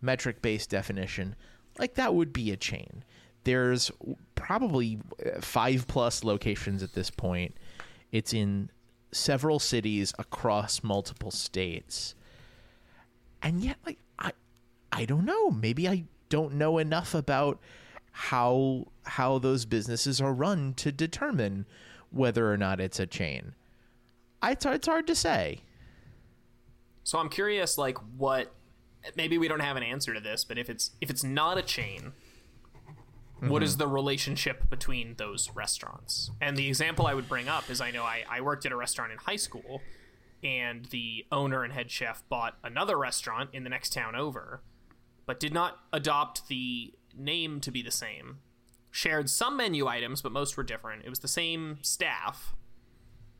metric 0.00 0.40
based 0.40 0.70
definition, 0.70 1.34
like 1.78 1.94
that 1.94 2.14
would 2.14 2.32
be 2.32 2.50
a 2.50 2.56
chain. 2.56 3.04
There's 3.44 3.90
probably 4.34 4.98
uh, 5.24 5.40
five 5.40 5.86
plus 5.86 6.24
locations 6.24 6.82
at 6.82 6.92
this 6.94 7.10
point. 7.10 7.56
It's 8.12 8.32
in 8.32 8.70
several 9.12 9.58
cities 9.58 10.12
across 10.18 10.82
multiple 10.82 11.30
states. 11.30 12.14
And 13.42 13.62
yet, 13.62 13.76
like, 13.86 13.98
I, 14.18 14.32
I 14.92 15.04
don't 15.04 15.24
know. 15.24 15.50
Maybe 15.50 15.88
I 15.88 16.04
don't 16.28 16.54
know 16.54 16.78
enough 16.78 17.14
about 17.14 17.58
how 18.12 18.88
how 19.04 19.38
those 19.38 19.64
businesses 19.64 20.20
are 20.20 20.32
run 20.32 20.74
to 20.74 20.92
determine 20.92 21.64
whether 22.10 22.52
or 22.52 22.56
not 22.56 22.80
it's 22.80 23.00
a 23.00 23.06
chain. 23.06 23.54
It's, 24.42 24.66
it's 24.66 24.86
hard 24.86 25.06
to 25.06 25.14
say. 25.14 25.60
So 27.04 27.18
I'm 27.18 27.28
curious, 27.28 27.78
like, 27.78 27.98
what? 28.16 28.52
Maybe 29.16 29.38
we 29.38 29.48
don't 29.48 29.60
have 29.60 29.76
an 29.76 29.82
answer 29.82 30.12
to 30.12 30.20
this, 30.20 30.44
but 30.44 30.58
if 30.58 30.68
it's 30.68 30.90
if 31.00 31.08
it's 31.08 31.24
not 31.24 31.56
a 31.56 31.62
chain, 31.62 32.12
what 33.48 33.62
is 33.62 33.72
mm-hmm. 33.72 33.78
the 33.80 33.88
relationship 33.88 34.68
between 34.68 35.14
those 35.16 35.50
restaurants? 35.54 36.30
And 36.40 36.56
the 36.56 36.68
example 36.68 37.06
I 37.06 37.14
would 37.14 37.28
bring 37.28 37.48
up 37.48 37.70
is 37.70 37.80
I 37.80 37.90
know 37.90 38.02
I, 38.02 38.24
I 38.28 38.40
worked 38.40 38.66
at 38.66 38.72
a 38.72 38.76
restaurant 38.76 39.12
in 39.12 39.18
high 39.18 39.36
school, 39.36 39.80
and 40.42 40.84
the 40.86 41.26
owner 41.32 41.64
and 41.64 41.72
head 41.72 41.90
chef 41.90 42.22
bought 42.28 42.58
another 42.62 42.98
restaurant 42.98 43.50
in 43.52 43.64
the 43.64 43.70
next 43.70 43.92
town 43.92 44.14
over, 44.14 44.62
but 45.26 45.40
did 45.40 45.54
not 45.54 45.78
adopt 45.92 46.48
the 46.48 46.94
name 47.16 47.60
to 47.60 47.70
be 47.70 47.82
the 47.82 47.90
same. 47.90 48.38
Shared 48.90 49.30
some 49.30 49.56
menu 49.56 49.86
items, 49.86 50.20
but 50.22 50.32
most 50.32 50.56
were 50.56 50.64
different. 50.64 51.04
It 51.04 51.10
was 51.10 51.20
the 51.20 51.28
same 51.28 51.78
staff, 51.82 52.54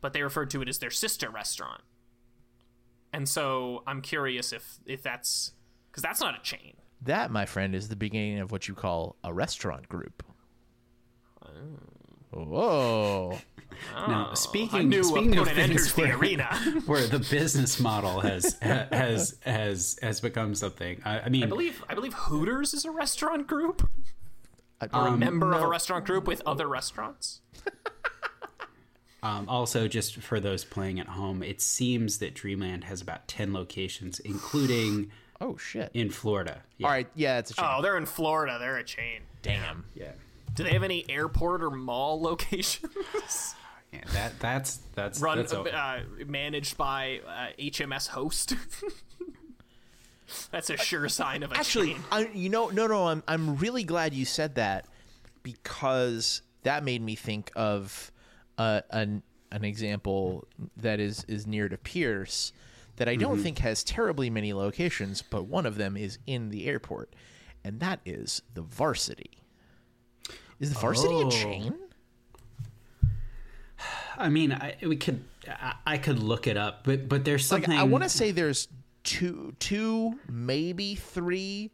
but 0.01 0.13
they 0.13 0.23
referred 0.23 0.51
to 0.51 0.63
it 0.63 0.69
as 0.69 0.79
their 0.79 0.91
sister 0.91 1.29
restaurant. 1.29 1.83
And 3.13 3.29
so 3.29 3.83
I'm 3.87 4.01
curious 4.01 4.53
if 4.53 4.79
if 4.87 5.03
that's 5.03 5.53
because 5.91 6.03
that's 6.03 6.21
not 6.21 6.39
a 6.39 6.43
chain. 6.43 6.77
That, 7.03 7.31
my 7.31 7.47
friend, 7.47 7.75
is 7.75 7.89
the 7.89 7.97
beginning 7.97 8.41
of 8.41 8.53
what 8.53 8.69
you 8.69 8.75
call 8.75 9.17
a 9.25 9.33
restaurant 9.33 9.89
group. 9.89 10.23
Whoa. 12.33 13.39
now 14.09 14.31
A 14.33 14.37
speaking 14.37 14.89
new 14.89 15.03
speaking 15.03 15.39
of 15.39 15.47
opponent 15.47 15.59
enters 15.59 15.93
things 15.93 15.95
the 15.95 16.03
where, 16.03 16.19
arena. 16.19 16.83
where 16.87 17.07
the 17.07 17.19
business 17.19 17.81
model 17.81 18.21
has 18.21 18.57
has 18.63 19.37
has 19.45 19.99
has 20.03 20.21
become 20.21 20.55
something 20.55 21.01
i, 21.05 21.21
I 21.21 21.29
mean 21.29 21.45
I 21.45 21.47
believe 21.47 21.83
I 21.89 21.95
believe 21.95 22.13
Hooters 22.15 22.75
is 22.75 22.85
a 22.85 22.91
restaurant 22.91 23.47
group, 23.47 23.89
or 24.83 24.89
a 24.93 25.11
Um, 25.11 25.19
member 25.19 25.53
of 25.53 25.63
a 25.63 25.67
restaurant 25.67 26.05
group 26.05 26.27
with 26.27 26.43
other 26.47 26.69
restaurants. 26.69 27.41
Um, 29.23 29.49
also, 29.51 29.87
just 29.87 30.17
for 30.17 30.41
those 30.41 30.65
playing 30.65 30.99
at 30.99 31.07
home, 31.09 31.43
it 31.43 31.61
seems 31.61 32.19
that 32.21 32.33
Dreamland 32.35 32.85
has 32.85 33.03
about 33.03 33.29
ten 33.29 33.53
locations, 33.53 34.19
including 34.21 35.11
Oh 35.41 35.57
shit. 35.57 35.91
in 35.95 36.11
Florida. 36.11 36.63
Yeah. 36.77 36.87
All 36.87 36.93
right, 36.93 37.09
yeah, 37.15 37.39
it's 37.39 37.51
a 37.51 37.55
shame. 37.55 37.67
Oh, 37.69 37.83
they're 37.83 37.97
in 37.97 38.07
Florida. 38.07 38.59
They're 38.59 38.77
a 38.77 38.85
chain. 38.85 39.23
Damn. 39.43 39.85
Yeah. 39.95 40.13
Do 40.55 40.65
they 40.65 40.73
have 40.73 40.83
any 40.83 41.09
airport 41.09 41.63
or 41.63 41.71
mall 41.71 42.21
locations? 42.23 43.55
Yeah, 43.93 44.01
that 44.13 44.39
that's 44.39 44.81
that's 44.95 45.21
Run 45.21 45.39
that's 45.39 45.53
uh, 45.53 46.03
managed 46.27 46.77
by 46.77 47.21
uh, 47.27 47.49
HMS 47.59 48.09
Host. 48.09 48.55
That's 50.53 50.71
a 50.71 50.77
sure 50.77 51.09
sign 51.09 51.43
of 51.43 51.51
a 51.51 51.57
Actually, 51.57 51.95
chain. 51.95 52.05
I, 52.13 52.31
you 52.33 52.51
know, 52.51 52.69
no, 52.69 52.87
no, 52.87 53.09
I'm 53.09 53.23
I'm 53.27 53.57
really 53.57 53.83
glad 53.83 54.15
you 54.15 54.25
said 54.25 54.55
that 54.55 54.87
because 55.43 56.43
that 56.63 56.85
made 56.85 57.03
me 57.03 57.17
think 57.17 57.51
of 57.57 58.13
uh, 58.59 58.83
an 58.91 59.23
an 59.51 59.65
example 59.65 60.47
that 60.77 61.01
is 61.01 61.25
is 61.25 61.47
near 61.49 61.69
to 61.69 61.77
Pierce 61.77 62.53
that 63.01 63.09
I 63.09 63.17
don't 63.17 63.39
think 63.39 63.61
has 63.61 63.83
terribly 63.83 64.29
many 64.29 64.53
locations, 64.53 65.23
but 65.23 65.47
one 65.47 65.65
of 65.65 65.77
them 65.77 65.97
is 65.97 66.19
in 66.27 66.51
the 66.51 66.67
airport, 66.69 67.15
and 67.65 67.81
that 67.81 67.99
is 68.05 68.43
the 68.53 68.61
Varsity. 68.61 69.39
Is 70.59 70.75
the 70.75 70.79
Varsity 70.79 71.15
Oh. 71.15 71.29
a 71.29 71.31
chain? 71.31 71.75
I 74.19 74.29
mean, 74.29 74.53
I, 74.53 74.77
we 74.83 74.97
could 74.97 75.25
I, 75.49 75.77
I 75.87 75.97
could 75.97 76.19
look 76.19 76.47
it 76.47 76.59
up, 76.59 76.85
but 76.85 77.09
but 77.09 77.25
there's 77.25 77.51
Like 77.51 77.63
something 77.65 77.79
I 77.81 77.85
want 77.85 78.05
to 78.05 78.11
say 78.11 78.33
there's 78.33 78.69
two 79.03 79.55
two 79.59 80.19
maybe 80.29 80.95
three 80.95 81.71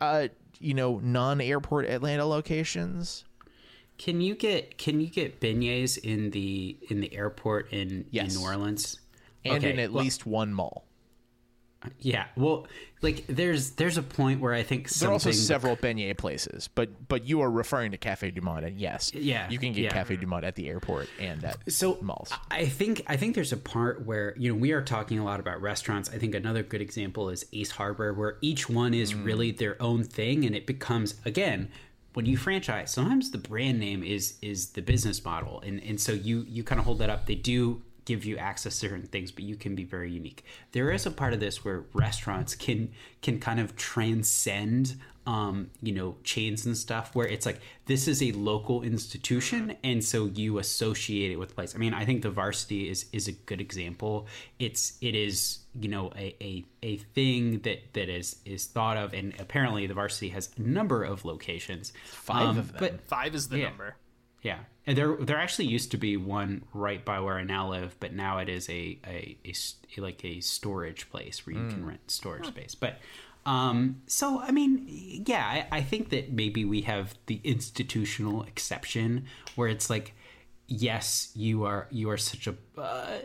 uh 0.00 0.26
you 0.58 0.74
know 0.74 0.98
non-airport 1.00 1.86
Atlanta 1.86 2.24
locations. 2.26 3.24
Can 3.98 4.20
you 4.20 4.34
get 4.34 4.78
can 4.78 5.00
you 5.00 5.06
get 5.06 5.40
beignets 5.40 5.96
in 5.96 6.30
the 6.30 6.76
in 6.88 7.00
the 7.00 7.14
airport 7.14 7.72
in 7.72 8.06
Yes. 8.10 8.34
in 8.34 8.40
New 8.40 8.46
Orleans? 8.48 8.98
And 9.44 9.54
Okay, 9.56 9.72
in 9.72 9.78
at 9.78 9.92
well, 9.92 10.04
least 10.04 10.26
one 10.26 10.52
mall. 10.52 10.84
yeah. 12.00 12.26
Well, 12.36 12.66
like 13.00 13.24
there's 13.26 13.70
there's 13.72 13.96
a 13.96 14.02
point 14.02 14.40
where 14.40 14.52
I 14.52 14.62
think 14.62 14.90
There 14.90 15.08
are 15.08 15.12
also 15.12 15.30
something- 15.30 15.40
several 15.46 15.76
beignet 15.78 16.18
places, 16.18 16.68
but 16.74 17.08
but 17.08 17.26
you 17.26 17.40
are 17.40 17.50
referring 17.50 17.92
to 17.92 17.96
Cafe 17.96 18.30
Du 18.32 18.42
Monde, 18.42 18.64
and 18.64 18.78
yes, 18.78 19.12
Yeah, 19.14 19.48
you 19.48 19.58
can 19.58 19.72
get 19.72 19.84
yeah. 19.84 19.90
Cafe 19.90 20.16
Du 20.16 20.26
Monde 20.26 20.44
at 20.44 20.56
the 20.56 20.68
airport 20.68 21.08
and 21.18 21.42
at 21.42 21.56
so 21.72 21.96
malls. 22.02 22.30
I 22.50 22.66
think 22.66 23.02
I 23.06 23.16
think 23.16 23.34
there's 23.34 23.52
a 23.52 23.56
part 23.56 24.04
where 24.04 24.34
you 24.36 24.52
know 24.52 24.58
we 24.58 24.72
are 24.72 24.82
talking 24.82 25.18
a 25.18 25.24
lot 25.24 25.40
about 25.40 25.62
restaurants. 25.62 26.10
I 26.10 26.18
think 26.18 26.34
another 26.34 26.62
good 26.62 26.82
example 26.82 27.30
is 27.30 27.46
Ace 27.54 27.70
Hardware, 27.70 28.12
where 28.12 28.36
each 28.42 28.68
one 28.68 28.92
is 28.92 29.14
Mm. 29.14 29.24
really 29.24 29.50
their 29.50 29.80
own 29.80 30.04
thing, 30.04 30.44
and 30.44 30.54
it 30.54 30.66
becomes 30.66 31.14
again 31.24 31.70
when 32.12 32.26
you 32.26 32.36
franchise. 32.36 32.90
Sometimes 32.90 33.30
the 33.30 33.38
brand 33.38 33.80
name 33.80 34.02
is 34.02 34.36
is 34.42 34.72
the 34.72 34.82
business 34.82 35.24
model, 35.24 35.62
and 35.64 35.82
and 35.82 35.98
so 35.98 36.12
you 36.12 36.44
you 36.46 36.62
kind 36.62 36.78
of 36.78 36.84
hold 36.84 36.98
that 36.98 37.08
up. 37.08 37.24
They 37.24 37.36
do 37.36 37.80
give 38.10 38.24
you 38.24 38.36
access 38.38 38.74
to 38.80 38.88
certain 38.88 39.06
things, 39.06 39.30
but 39.30 39.44
you 39.44 39.56
can 39.56 39.74
be 39.74 39.84
very 39.84 40.10
unique. 40.10 40.44
There 40.72 40.90
is 40.90 41.06
a 41.06 41.10
part 41.20 41.32
of 41.32 41.40
this 41.40 41.64
where 41.64 41.84
restaurants 41.94 42.54
can 42.54 42.90
can 43.22 43.38
kind 43.38 43.60
of 43.60 43.68
transcend 43.76 44.96
um, 45.26 45.70
you 45.82 45.92
know, 45.92 46.16
chains 46.24 46.66
and 46.66 46.76
stuff 46.76 47.14
where 47.14 47.28
it's 47.28 47.46
like 47.46 47.60
this 47.86 48.08
is 48.08 48.22
a 48.22 48.32
local 48.32 48.82
institution 48.82 49.76
and 49.84 50.02
so 50.02 50.24
you 50.26 50.58
associate 50.58 51.30
it 51.30 51.36
with 51.36 51.54
place. 51.54 51.74
I 51.74 51.78
mean, 51.78 51.94
I 51.94 52.04
think 52.04 52.22
the 52.22 52.30
varsity 52.30 52.88
is 52.88 53.06
is 53.12 53.28
a 53.28 53.32
good 53.32 53.60
example. 53.60 54.26
It's 54.58 54.94
it 55.00 55.14
is, 55.14 55.58
you 55.78 55.88
know, 55.88 56.10
a, 56.16 56.34
a, 56.40 56.64
a 56.82 56.96
thing 57.14 57.60
that, 57.60 57.92
that 57.92 58.08
is 58.08 58.36
is 58.44 58.66
thought 58.66 58.96
of 58.96 59.12
and 59.14 59.34
apparently 59.38 59.86
the 59.86 59.94
varsity 59.94 60.30
has 60.30 60.50
a 60.56 60.62
number 60.62 61.04
of 61.04 61.24
locations. 61.24 61.92
Five 62.06 62.56
of 62.56 62.72
them. 62.72 62.80
But 62.80 63.00
Five 63.02 63.34
is 63.34 63.48
the 63.48 63.58
Yeah. 63.58 63.68
number. 63.68 63.96
Yeah, 64.42 64.58
and 64.86 64.96
there 64.96 65.16
there 65.16 65.38
actually 65.38 65.66
used 65.66 65.90
to 65.90 65.96
be 65.96 66.16
one 66.16 66.62
right 66.72 67.04
by 67.04 67.20
where 67.20 67.36
I 67.36 67.44
now 67.44 67.70
live, 67.70 67.96
but 68.00 68.12
now 68.12 68.38
it 68.38 68.48
is 68.48 68.68
a 68.68 68.98
a 69.06 69.36
like 69.98 70.24
a 70.24 70.40
storage 70.40 71.10
place 71.10 71.46
where 71.46 71.56
you 71.56 71.68
can 71.68 71.84
rent 71.84 72.10
storage 72.10 72.46
space. 72.46 72.74
But 72.74 72.96
um, 73.46 74.02
so 74.06 74.40
I 74.40 74.50
mean, 74.50 74.86
yeah, 75.26 75.44
I, 75.44 75.78
I 75.78 75.82
think 75.82 76.10
that 76.10 76.32
maybe 76.32 76.64
we 76.64 76.82
have 76.82 77.14
the 77.26 77.40
institutional 77.44 78.42
exception 78.44 79.26
where 79.56 79.68
it's 79.68 79.88
like, 79.88 80.14
yes, 80.70 81.32
you 81.34 81.64
are 81.64 81.88
you 81.90 82.08
are 82.08 82.16
such 82.16 82.46
a 82.46 82.54
uh, 82.80 83.18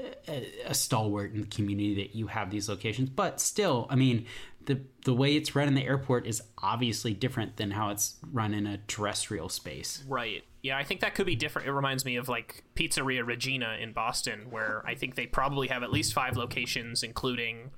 a, 0.65 0.73
stalwart 0.73 1.33
in 1.33 1.41
the 1.41 1.47
community 1.47 1.95
that 1.95 2.15
you 2.15 2.27
have 2.27 2.49
these 2.49 2.67
locations, 2.67 3.09
but 3.09 3.39
still, 3.39 3.87
I 3.89 3.95
mean. 3.95 4.25
The, 4.65 4.81
the 5.03 5.13
way 5.13 5.35
it's 5.35 5.55
run 5.55 5.67
in 5.67 5.75
the 5.75 5.85
airport 5.85 6.25
is 6.25 6.41
obviously 6.57 7.13
different 7.13 7.57
than 7.57 7.69
how 7.69 7.91
it's 7.91 8.15
run 8.33 8.51
in 8.55 8.65
a 8.65 8.79
terrestrial 8.87 9.47
space. 9.47 10.03
Right. 10.07 10.43
Yeah, 10.63 10.75
I 10.75 10.83
think 10.83 11.01
that 11.01 11.13
could 11.13 11.27
be 11.27 11.35
different. 11.35 11.67
It 11.67 11.71
reminds 11.71 12.03
me 12.03 12.15
of 12.15 12.27
like 12.29 12.63
Pizzeria 12.75 13.23
Regina 13.23 13.77
in 13.79 13.93
Boston, 13.93 14.47
where 14.49 14.81
I 14.83 14.95
think 14.95 15.13
they 15.13 15.27
probably 15.27 15.67
have 15.67 15.83
at 15.83 15.91
least 15.91 16.15
five 16.15 16.35
locations, 16.35 17.03
including, 17.03 17.69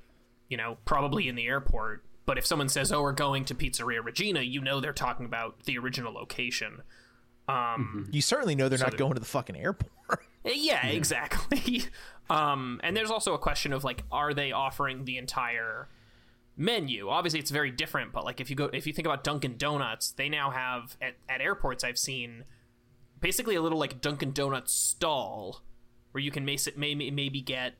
you 0.48 0.56
know, 0.56 0.78
probably 0.86 1.28
in 1.28 1.36
the 1.36 1.46
airport. 1.46 2.06
But 2.26 2.38
if 2.38 2.46
someone 2.46 2.70
says, 2.70 2.90
"Oh, 2.90 3.02
we're 3.02 3.12
going 3.12 3.44
to 3.44 3.54
Pizzeria 3.54 4.02
Regina," 4.02 4.40
you 4.40 4.62
know 4.62 4.80
they're 4.80 4.94
talking 4.94 5.26
about 5.26 5.64
the 5.66 5.78
original 5.78 6.14
location. 6.14 6.84
You 8.12 8.22
certainly 8.22 8.56
know 8.56 8.70
they're 8.70 8.80
not 8.80 8.98
going 8.98 9.14
to 9.14 9.20
the 9.20 9.26
fucking 9.26 9.56
airport. 9.56 9.92
Uh, 10.46 10.52
Yeah, 10.54 10.88
exactly. 10.88 11.84
um, 12.30 12.80
and 12.84 12.96
there's 12.96 13.12
also 13.12 13.34
a 13.34 13.38
question 13.38 13.74
of 13.74 13.84
like, 13.84 14.04
are 14.12 14.34
they 14.34 14.54
offering 14.54 15.04
the 15.04 15.18
entire 15.18 15.90
menu? 16.56 17.10
Obviously, 17.10 17.40
it's 17.40 17.52
very 17.52 17.72
different. 17.72 18.14
But 18.14 18.24
like, 18.24 18.40
if 18.40 18.50
you 18.50 18.56
go, 18.56 18.66
if 18.72 18.88
you 18.88 18.94
think 18.94 19.06
about 19.06 19.26
Dunkin' 19.26 19.58
Donuts, 19.58 20.12
they 20.12 20.30
now 20.30 20.52
have 20.52 20.96
at, 21.02 21.16
at 21.28 21.42
airports. 21.42 21.84
I've 21.84 21.98
seen 21.98 22.46
basically 23.20 23.56
a 23.56 23.62
little 23.62 23.80
like 23.80 24.00
Dunkin' 24.00 24.32
Donuts 24.32 24.74
stall 24.74 25.62
where 26.12 26.22
you 26.22 26.32
can 26.32 26.46
may, 26.46 26.58
maybe 26.76 27.12
maybe 27.12 27.42
get 27.42 27.74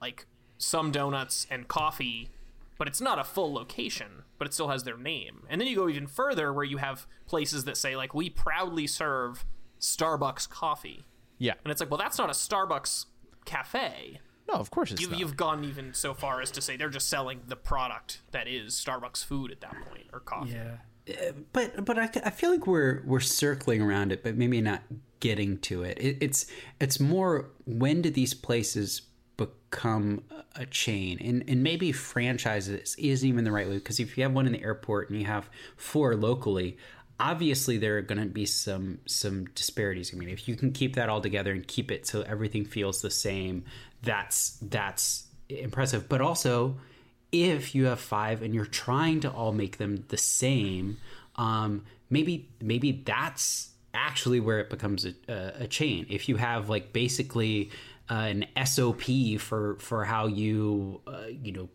like 0.00 0.26
some 0.58 0.90
donuts 0.90 1.46
and 1.50 1.68
coffee, 1.68 2.30
but 2.78 2.86
it's 2.88 3.00
not 3.00 3.18
a 3.18 3.24
full 3.24 3.52
location. 3.52 4.23
But 4.38 4.48
it 4.48 4.54
still 4.54 4.68
has 4.68 4.82
their 4.84 4.96
name. 4.98 5.42
And 5.48 5.60
then 5.60 5.68
you 5.68 5.76
go 5.76 5.88
even 5.88 6.06
further 6.06 6.52
where 6.52 6.64
you 6.64 6.78
have 6.78 7.06
places 7.26 7.64
that 7.64 7.76
say 7.76 7.96
like, 7.96 8.14
we 8.14 8.30
proudly 8.30 8.86
serve 8.86 9.44
Starbucks 9.80 10.48
coffee. 10.48 11.04
yeah, 11.38 11.54
And 11.64 11.70
it's 11.70 11.80
like, 11.80 11.90
well, 11.90 11.98
that's 11.98 12.18
not 12.18 12.28
a 12.30 12.32
Starbucks 12.32 13.06
cafe. 13.44 14.20
no, 14.48 14.54
of 14.54 14.70
course 14.70 14.90
it's 14.92 15.00
You've, 15.00 15.10
not. 15.12 15.20
you've 15.20 15.36
gone 15.36 15.64
even 15.64 15.94
so 15.94 16.14
far 16.14 16.40
as 16.40 16.50
to 16.52 16.60
say 16.60 16.76
they're 16.76 16.88
just 16.88 17.08
selling 17.08 17.40
the 17.46 17.56
product 17.56 18.22
that 18.32 18.48
is 18.48 18.74
Starbucks 18.74 19.24
food 19.24 19.50
at 19.52 19.60
that 19.60 19.76
point 19.88 20.06
or 20.12 20.20
coffee. 20.20 20.52
Yeah. 20.52 20.76
Uh, 21.06 21.32
but 21.52 21.84
but 21.84 21.98
I, 21.98 22.08
I 22.24 22.30
feel 22.30 22.50
like 22.50 22.66
we're 22.66 23.02
we're 23.04 23.20
circling 23.20 23.82
around 23.82 24.10
it, 24.10 24.22
but 24.24 24.36
maybe 24.36 24.62
not 24.62 24.82
getting 25.20 25.58
to 25.58 25.82
it. 25.82 25.98
it. 26.00 26.16
It's 26.22 26.46
it's 26.80 26.98
more 26.98 27.50
when 27.66 28.00
do 28.00 28.08
these 28.08 28.32
places 28.32 29.02
become 29.36 30.22
a 30.54 30.66
chain, 30.66 31.18
and 31.20 31.44
and 31.48 31.62
maybe 31.62 31.92
franchises 31.92 32.94
isn't 32.96 33.28
even 33.28 33.44
the 33.44 33.52
right 33.52 33.68
way 33.68 33.74
because 33.74 34.00
if 34.00 34.16
you 34.16 34.22
have 34.22 34.32
one 34.32 34.46
in 34.46 34.52
the 34.52 34.62
airport 34.62 35.10
and 35.10 35.18
you 35.18 35.26
have 35.26 35.48
four 35.76 36.14
locally. 36.14 36.76
Obviously, 37.20 37.78
there 37.78 37.96
are 37.98 38.02
going 38.02 38.20
to 38.20 38.26
be 38.26 38.44
some 38.44 38.98
some 39.06 39.44
disparities. 39.54 40.12
I 40.12 40.16
mean, 40.16 40.28
if 40.28 40.48
you 40.48 40.56
can 40.56 40.72
keep 40.72 40.96
that 40.96 41.08
all 41.08 41.20
together 41.20 41.52
and 41.52 41.64
keep 41.64 41.92
it 41.92 42.08
so 42.08 42.22
everything 42.22 42.64
feels 42.64 43.02
the 43.02 43.10
same, 43.10 43.64
that's 44.02 44.58
that's 44.60 45.28
impressive. 45.48 46.08
But 46.08 46.20
also, 46.20 46.76
if 47.30 47.74
you 47.74 47.86
have 47.86 48.00
five 48.00 48.42
and 48.42 48.54
you're 48.54 48.64
trying 48.64 49.20
to 49.20 49.30
all 49.30 49.52
make 49.52 49.78
them 49.78 50.04
the 50.08 50.16
same, 50.16 50.96
um, 51.36 51.84
maybe 52.10 52.48
maybe 52.60 52.90
that's 53.04 53.70
actually 53.92 54.40
where 54.40 54.58
it 54.58 54.70
becomes 54.70 55.04
a, 55.04 55.14
a, 55.28 55.52
a 55.64 55.66
chain. 55.68 56.06
If 56.08 56.28
you 56.28 56.36
have 56.36 56.68
like 56.68 56.92
basically 56.92 57.70
uh, 58.10 58.14
an 58.14 58.46
SOP 58.66 59.02
for 59.38 59.76
for 59.80 60.04
how 60.04 60.26
you 60.26 61.00
uh, 61.06 61.26
you 61.28 61.52
know 61.52 61.68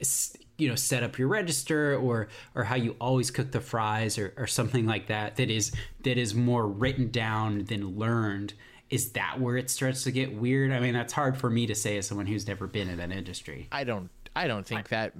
s- 0.00 0.36
you 0.58 0.68
know 0.68 0.74
set 0.74 1.02
up 1.02 1.18
your 1.18 1.28
register 1.28 1.96
or 1.96 2.28
or 2.54 2.64
how 2.64 2.76
you 2.76 2.96
always 3.00 3.30
cook 3.30 3.50
the 3.52 3.60
fries 3.60 4.18
or, 4.18 4.32
or 4.36 4.46
something 4.46 4.86
like 4.86 5.08
that 5.08 5.36
that 5.36 5.50
is 5.50 5.72
that 6.04 6.16
is 6.18 6.34
more 6.34 6.66
written 6.66 7.10
down 7.10 7.64
than 7.64 7.98
learned. 7.98 8.54
Is 8.88 9.10
that 9.12 9.40
where 9.40 9.56
it 9.56 9.68
starts 9.68 10.04
to 10.04 10.12
get 10.12 10.32
weird? 10.34 10.70
I 10.72 10.78
mean 10.80 10.94
that's 10.94 11.12
hard 11.12 11.36
for 11.36 11.50
me 11.50 11.66
to 11.66 11.74
say 11.74 11.98
as 11.98 12.06
someone 12.06 12.26
who's 12.26 12.46
never 12.46 12.66
been 12.66 12.88
in 12.88 12.98
that 12.98 13.10
industry. 13.10 13.68
I 13.72 13.84
don't 13.84 14.10
I 14.34 14.46
don't 14.46 14.66
think 14.66 14.88
that 14.90 15.12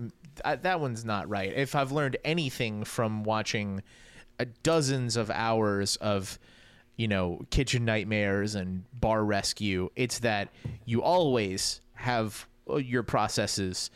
that 0.44 0.62
that 0.62 0.80
one's 0.80 1.04
not 1.04 1.28
right. 1.28 1.52
If 1.52 1.74
I've 1.74 1.90
learned 1.90 2.16
anything 2.24 2.84
from 2.84 3.24
watching 3.24 3.82
uh, 4.38 4.44
dozens 4.62 5.16
of 5.16 5.30
hours 5.30 5.96
of 5.96 6.38
you 6.96 7.08
know 7.08 7.40
kitchen 7.50 7.84
nightmares 7.84 8.54
and 8.54 8.84
bar 8.92 9.24
rescue, 9.24 9.90
it's 9.96 10.20
that 10.20 10.48
you 10.84 11.02
always 11.02 11.80
have 11.94 12.46
uh, 12.70 12.76
your 12.76 13.02
processes 13.02 13.90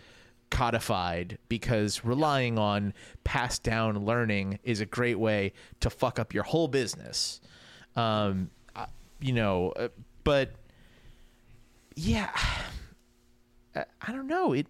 codified 0.50 1.38
because 1.48 2.04
relying 2.04 2.58
on 2.58 2.92
passed 3.24 3.62
down 3.62 4.04
learning 4.04 4.58
is 4.64 4.80
a 4.80 4.86
great 4.86 5.18
way 5.18 5.52
to 5.78 5.88
fuck 5.88 6.18
up 6.18 6.34
your 6.34 6.42
whole 6.42 6.66
business. 6.68 7.40
Um, 7.94 8.50
you 9.20 9.32
know, 9.32 9.72
uh, 9.76 9.88
but 10.24 10.52
yeah, 11.94 12.30
I, 13.74 14.12
don't 14.12 14.26
know. 14.26 14.52
It 14.52 14.66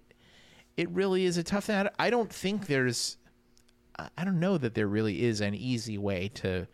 it 0.76 0.90
really 0.90 1.24
is 1.24 1.36
a 1.36 1.42
tough 1.42 1.64
thing. 1.64 1.86
I- 1.98 2.10
don't 2.10 2.32
think 2.32 2.66
there's 2.66 3.16
I 4.16 4.24
don't 4.24 4.40
know 4.40 4.56
that 4.58 4.74
there 4.74 4.88
really 4.88 5.22
is 5.22 5.40
an 5.40 5.54
easy 5.54 5.98
way 5.98 6.28
to 6.36 6.66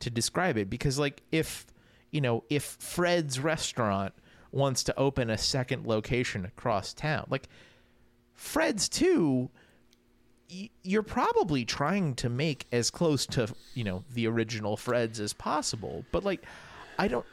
to 0.00 0.10
describe 0.10 0.56
it 0.56 0.68
because 0.68 0.98
like 0.98 1.22
if 1.30 1.66
you 2.10 2.20
know, 2.20 2.44
if 2.50 2.64
Fred's 2.64 3.38
restaurant 3.38 4.12
wants 4.52 4.82
to 4.84 4.98
open 4.98 5.30
a 5.30 5.38
second 5.38 5.86
location 5.86 6.44
across 6.44 6.92
town, 6.92 7.26
like 7.30 7.48
Fred's 8.34 8.88
too, 8.88 9.50
you're 10.82 11.02
probably 11.02 11.64
trying 11.64 12.14
to 12.16 12.28
make 12.28 12.66
as 12.72 12.90
close 12.90 13.26
to 13.26 13.48
you 13.74 13.84
know 13.84 14.04
the 14.12 14.26
original 14.26 14.76
Fred's 14.76 15.20
as 15.20 15.32
possible. 15.32 16.04
But 16.10 16.24
like, 16.24 16.44
I 16.98 17.08
don't. 17.08 17.26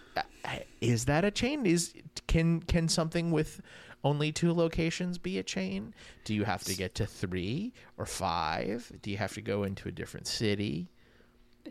Is 0.81 1.05
that 1.05 1.25
a 1.25 1.31
chain? 1.31 1.65
Is 1.65 1.93
can 2.27 2.61
can 2.61 2.87
something 2.87 3.31
with 3.31 3.61
only 4.03 4.31
two 4.31 4.53
locations 4.53 5.17
be 5.17 5.39
a 5.39 5.43
chain? 5.43 5.93
Do 6.23 6.33
you 6.35 6.43
have 6.43 6.63
to 6.65 6.75
get 6.75 6.95
to 6.95 7.05
three 7.05 7.73
or 7.97 8.05
five? 8.05 8.91
Do 9.01 9.09
you 9.09 9.17
have 9.17 9.33
to 9.33 9.41
go 9.41 9.63
into 9.63 9.89
a 9.89 9.91
different 9.91 10.27
city? 10.27 10.89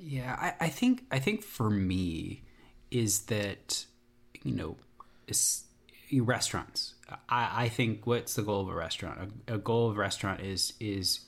Yeah, 0.00 0.37
I, 0.38 0.66
I 0.66 0.68
think 0.68 1.04
I 1.11 1.18
think 1.18 1.42
for 1.42 1.70
me 1.70 2.42
is 2.90 3.22
that 3.22 3.87
you 4.46 4.54
know, 4.54 4.76
is 5.26 5.64
eh, 6.12 6.20
restaurants. 6.22 6.94
I, 7.28 7.64
I 7.64 7.68
think 7.68 8.06
what's 8.06 8.35
the 8.35 8.42
goal 8.42 8.62
of 8.62 8.68
a 8.68 8.74
restaurant? 8.74 9.32
A, 9.48 9.54
a 9.54 9.59
goal 9.59 9.90
of 9.90 9.96
a 9.96 10.00
restaurant 10.00 10.40
is 10.40 10.74
is 10.78 11.20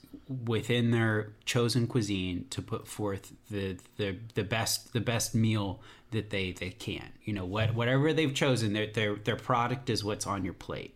within 0.44 0.90
their 0.90 1.32
chosen 1.44 1.86
cuisine 1.86 2.46
to 2.50 2.62
put 2.62 2.86
forth 2.86 3.32
the 3.50 3.76
the, 3.96 4.18
the 4.34 4.44
best 4.44 4.92
the 4.92 5.00
best 5.00 5.34
meal 5.34 5.80
that 6.10 6.30
they, 6.30 6.52
they 6.52 6.70
can. 6.70 7.10
You 7.24 7.34
know, 7.34 7.44
what 7.44 7.74
whatever 7.74 8.12
they've 8.12 8.34
chosen, 8.34 8.72
their 8.72 8.86
their 8.86 9.16
their 9.16 9.36
product 9.36 9.90
is 9.90 10.04
what's 10.04 10.26
on 10.26 10.44
your 10.44 10.54
plate. 10.54 10.94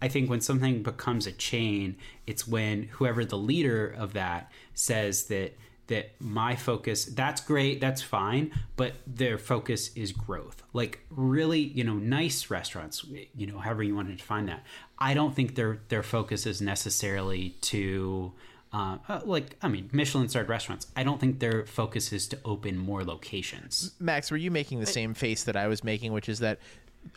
I 0.00 0.08
think 0.08 0.28
when 0.28 0.40
something 0.40 0.82
becomes 0.82 1.26
a 1.26 1.32
chain, 1.32 1.96
it's 2.26 2.46
when 2.46 2.84
whoever 2.84 3.24
the 3.24 3.38
leader 3.38 3.86
of 3.86 4.12
that 4.12 4.52
says 4.74 5.24
that 5.26 5.56
that 5.86 6.12
my 6.20 6.56
focus 6.56 7.04
that's 7.04 7.40
great 7.40 7.80
that's 7.80 8.02
fine 8.02 8.50
but 8.76 8.94
their 9.06 9.38
focus 9.38 9.90
is 9.94 10.12
growth. 10.12 10.62
Like 10.72 11.00
really 11.10 11.60
you 11.60 11.84
know 11.84 11.94
nice 11.94 12.50
restaurants 12.50 13.04
you 13.34 13.46
know 13.46 13.58
however 13.58 13.82
you 13.82 13.94
want 13.94 14.08
to 14.08 14.14
define 14.14 14.46
that. 14.46 14.64
I 14.98 15.14
don't 15.14 15.34
think 15.34 15.54
their 15.54 15.80
their 15.88 16.02
focus 16.02 16.46
is 16.46 16.60
necessarily 16.60 17.50
to 17.62 18.32
uh, 18.72 18.98
uh, 19.08 19.20
like 19.24 19.56
i 19.62 19.68
mean 19.68 19.88
michelin 19.92 20.28
starred 20.28 20.48
restaurants. 20.48 20.86
I 20.96 21.04
don't 21.04 21.20
think 21.20 21.38
their 21.38 21.64
focus 21.66 22.12
is 22.12 22.26
to 22.28 22.38
open 22.44 22.76
more 22.78 23.04
locations. 23.04 23.92
Max, 24.00 24.30
were 24.30 24.36
you 24.36 24.50
making 24.50 24.80
the 24.80 24.86
same 24.86 25.14
face 25.14 25.44
that 25.44 25.56
I 25.56 25.68
was 25.68 25.84
making, 25.84 26.12
which 26.12 26.28
is 26.28 26.40
that 26.40 26.58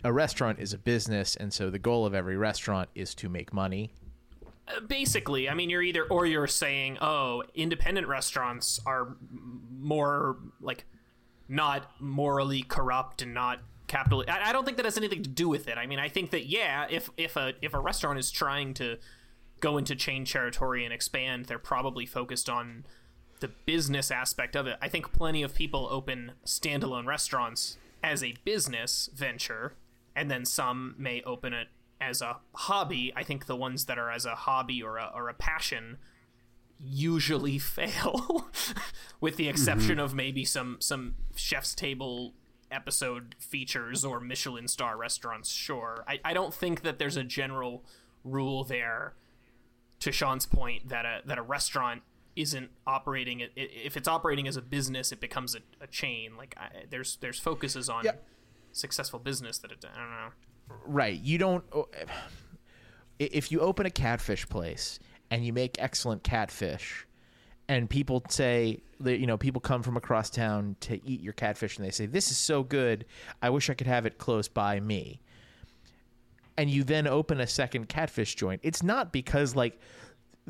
a 0.04 0.12
restaurant 0.12 0.58
is 0.58 0.72
a 0.72 0.78
business, 0.78 1.34
and 1.36 1.52
so 1.52 1.70
the 1.70 1.78
goal 1.78 2.06
of 2.06 2.14
every 2.14 2.36
restaurant 2.36 2.90
is 2.94 3.14
to 3.16 3.28
make 3.28 3.52
money? 3.52 3.90
Basically 4.86 5.48
i 5.48 5.54
mean 5.54 5.70
you're 5.70 5.82
either 5.82 6.04
or 6.04 6.26
you're 6.26 6.46
saying 6.46 6.98
oh 7.00 7.42
independent 7.54 8.06
restaurants 8.06 8.80
are 8.86 9.16
more 9.78 10.36
like 10.60 10.84
not 11.48 11.90
morally 12.00 12.62
corrupt 12.62 13.22
and 13.22 13.32
not 13.32 13.60
capital 13.86 14.24
I, 14.28 14.50
I 14.50 14.52
don't 14.52 14.64
think 14.64 14.76
that 14.76 14.84
has 14.84 14.98
anything 14.98 15.22
to 15.22 15.30
do 15.30 15.48
with 15.48 15.66
it. 15.66 15.78
I 15.78 15.86
mean 15.86 15.98
i 15.98 16.08
think 16.08 16.30
that 16.30 16.46
yeah 16.46 16.86
if 16.90 17.10
if 17.16 17.36
a 17.36 17.54
if 17.62 17.74
a 17.74 17.80
restaurant 17.80 18.18
is 18.18 18.30
trying 18.30 18.74
to 18.74 18.98
go 19.60 19.78
into 19.78 19.96
chain 19.96 20.24
territory 20.24 20.84
and 20.84 20.92
expand 20.92 21.46
they're 21.46 21.58
probably 21.58 22.06
focused 22.06 22.48
on 22.48 22.84
the 23.40 23.48
business 23.48 24.10
aspect 24.10 24.56
of 24.56 24.66
it. 24.66 24.76
I 24.82 24.88
think 24.88 25.12
plenty 25.12 25.42
of 25.42 25.54
people 25.54 25.88
open 25.90 26.32
standalone 26.44 27.06
restaurants 27.06 27.78
as 28.02 28.22
a 28.22 28.34
business 28.44 29.08
venture 29.14 29.74
and 30.14 30.30
then 30.30 30.44
some 30.44 30.94
may 30.98 31.22
open 31.22 31.52
it 31.52 31.68
as 32.00 32.22
a 32.22 32.38
hobby. 32.54 33.12
I 33.16 33.22
think 33.22 33.46
the 33.46 33.56
ones 33.56 33.86
that 33.86 33.98
are 33.98 34.10
as 34.10 34.24
a 34.24 34.34
hobby 34.34 34.82
or 34.82 34.96
a, 34.98 35.10
or 35.14 35.28
a 35.28 35.34
passion 35.34 35.98
usually 36.80 37.58
fail, 37.58 38.48
with 39.20 39.36
the 39.36 39.48
exception 39.48 39.96
mm-hmm. 39.96 40.00
of 40.00 40.14
maybe 40.14 40.44
some 40.44 40.76
some 40.80 41.14
chef's 41.34 41.74
table 41.74 42.34
episode 42.70 43.34
features 43.38 44.04
or 44.04 44.20
Michelin 44.20 44.68
star 44.68 44.96
restaurants. 44.96 45.50
Sure, 45.50 46.04
I, 46.06 46.20
I 46.24 46.34
don't 46.34 46.54
think 46.54 46.82
that 46.82 46.98
there's 46.98 47.16
a 47.16 47.24
general 47.24 47.84
rule 48.24 48.64
there. 48.64 49.14
To 50.00 50.12
Sean's 50.12 50.46
point, 50.46 50.90
that 50.90 51.04
a 51.04 51.22
that 51.26 51.38
a 51.38 51.42
restaurant 51.42 52.02
isn't 52.36 52.70
operating 52.86 53.42
if 53.56 53.96
it's 53.96 54.06
operating 54.06 54.46
as 54.46 54.56
a 54.56 54.62
business, 54.62 55.10
it 55.10 55.18
becomes 55.20 55.56
a, 55.56 55.58
a 55.80 55.88
chain. 55.88 56.36
Like 56.36 56.54
I, 56.56 56.84
there's 56.88 57.16
there's 57.20 57.40
focuses 57.40 57.88
on 57.88 58.04
Yeah. 58.04 58.12
successful 58.70 59.18
business 59.18 59.58
that 59.58 59.72
it. 59.72 59.84
I 59.84 59.98
don't 59.98 60.10
know. 60.10 60.30
Right. 60.86 61.20
You 61.20 61.38
don't. 61.38 61.64
oh, 61.74 61.88
If 63.18 63.50
you 63.50 63.58
open 63.58 63.84
a 63.84 63.90
catfish 63.90 64.48
place 64.48 65.00
and 65.28 65.44
you 65.44 65.52
make 65.52 65.74
excellent 65.80 66.22
catfish, 66.22 67.04
and 67.68 67.90
people 67.90 68.22
say 68.28 68.80
that 69.00 69.18
you 69.18 69.26
know 69.26 69.36
people 69.36 69.60
come 69.60 69.82
from 69.82 69.96
across 69.96 70.30
town 70.30 70.76
to 70.82 71.04
eat 71.04 71.20
your 71.20 71.32
catfish, 71.32 71.76
and 71.76 71.84
they 71.84 71.90
say 71.90 72.06
this 72.06 72.30
is 72.30 72.38
so 72.38 72.62
good, 72.62 73.04
I 73.42 73.50
wish 73.50 73.68
I 73.70 73.74
could 73.74 73.88
have 73.88 74.06
it 74.06 74.18
close 74.18 74.46
by 74.46 74.78
me. 74.78 75.20
And 76.56 76.70
you 76.70 76.84
then 76.84 77.08
open 77.08 77.40
a 77.40 77.46
second 77.48 77.88
catfish 77.88 78.36
joint. 78.36 78.60
It's 78.62 78.84
not 78.84 79.12
because 79.12 79.56
like 79.56 79.80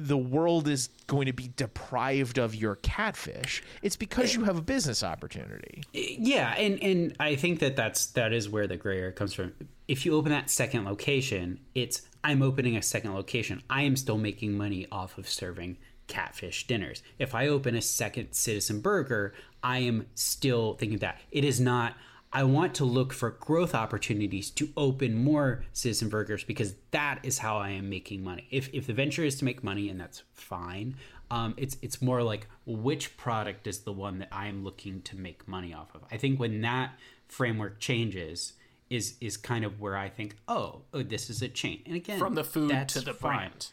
the 0.07 0.17
world 0.17 0.69
is 0.69 0.89
going 1.07 1.27
to 1.27 1.33
be 1.33 1.51
deprived 1.57 2.39
of 2.39 2.55
your 2.55 2.77
catfish. 2.77 3.63
It's 3.83 3.97
because 3.97 4.35
you 4.35 4.45
have 4.45 4.57
a 4.57 4.63
business 4.63 5.03
opportunity. 5.03 5.83
yeah 5.93 6.55
and 6.57 6.83
and 6.83 7.17
i 7.21 7.35
think 7.35 7.59
that 7.61 7.75
that's 7.77 8.07
that 8.07 8.33
is 8.33 8.49
where 8.49 8.67
the 8.67 8.77
gray 8.77 8.99
area 8.99 9.13
comes 9.13 9.35
from 9.35 9.53
if 9.89 10.05
you 10.05 10.15
open 10.15 10.31
that 10.31 10.51
second 10.51 10.85
location 10.85 11.59
it's 11.75 12.03
i'm 12.25 12.43
opening 12.43 12.77
a 12.77 12.83
second 12.83 13.15
location 13.15 13.63
i 13.71 13.83
am 13.83 13.97
still 13.97 14.19
making 14.19 14.57
money 14.57 14.87
off 14.93 15.19
of 15.19 15.29
serving 15.29 15.77
catfish 16.07 16.67
dinners 16.67 17.03
if 17.19 17.35
i 17.35 17.49
open 17.49 17.75
a 17.75 17.83
second 17.83 18.33
citizen 18.33 18.81
burger 18.81 19.33
i 19.63 19.79
am 19.79 20.07
still 20.15 20.75
thinking 20.75 20.99
that 20.99 21.19
it 21.31 21.45
is 21.45 21.61
not 21.61 21.95
i 22.33 22.43
want 22.43 22.75
to 22.75 22.85
look 22.85 23.13
for 23.13 23.31
growth 23.31 23.75
opportunities 23.75 24.51
to 24.51 24.71
open 24.77 25.15
more 25.15 25.65
citizen 25.73 26.09
burgers 26.09 26.45
because 26.45 26.75
that 26.91 27.19
is 27.23 27.39
how 27.39 27.57
i 27.57 27.71
am 27.71 27.89
making 27.89 28.23
money 28.23 28.47
if 28.51 28.69
if 28.73 28.87
the 28.87 28.93
venture 28.93 29.25
is 29.25 29.37
to 29.37 29.45
make 29.45 29.63
money 29.63 29.89
and 29.89 30.01
that's 30.01 30.23
fine 30.33 30.95
um, 31.31 31.53
it's 31.59 31.77
it's 31.83 32.01
more 32.01 32.23
like 32.23 32.47
which 32.65 33.17
product 33.19 33.67
is 33.67 33.81
the 33.81 33.93
one 33.93 34.19
that 34.21 34.29
I'm 34.33 34.65
looking 34.65 35.03
to 35.03 35.15
make 35.15 35.47
money 35.47 35.75
off 35.75 35.95
of. 35.95 36.01
I 36.11 36.17
think 36.17 36.41
when 36.41 36.63
that 36.63 36.93
framework 37.27 37.81
changes, 37.81 38.55
is 38.91 39.17
is 39.21 39.37
kind 39.37 39.65
of 39.65 39.81
where 39.81 39.97
I 39.97 40.09
think, 40.09 40.37
oh, 40.47 40.83
oh 40.93 41.03
this 41.03 41.31
is 41.31 41.43
a 41.43 41.49
chain. 41.49 41.83
And 41.87 41.97
again, 41.97 42.19
From 42.19 42.35
the 42.35 42.45
food 42.45 42.71
that's 42.71 42.95
to 42.95 43.01
the 43.01 43.15
fine. 43.15 43.37
brand. 43.37 43.67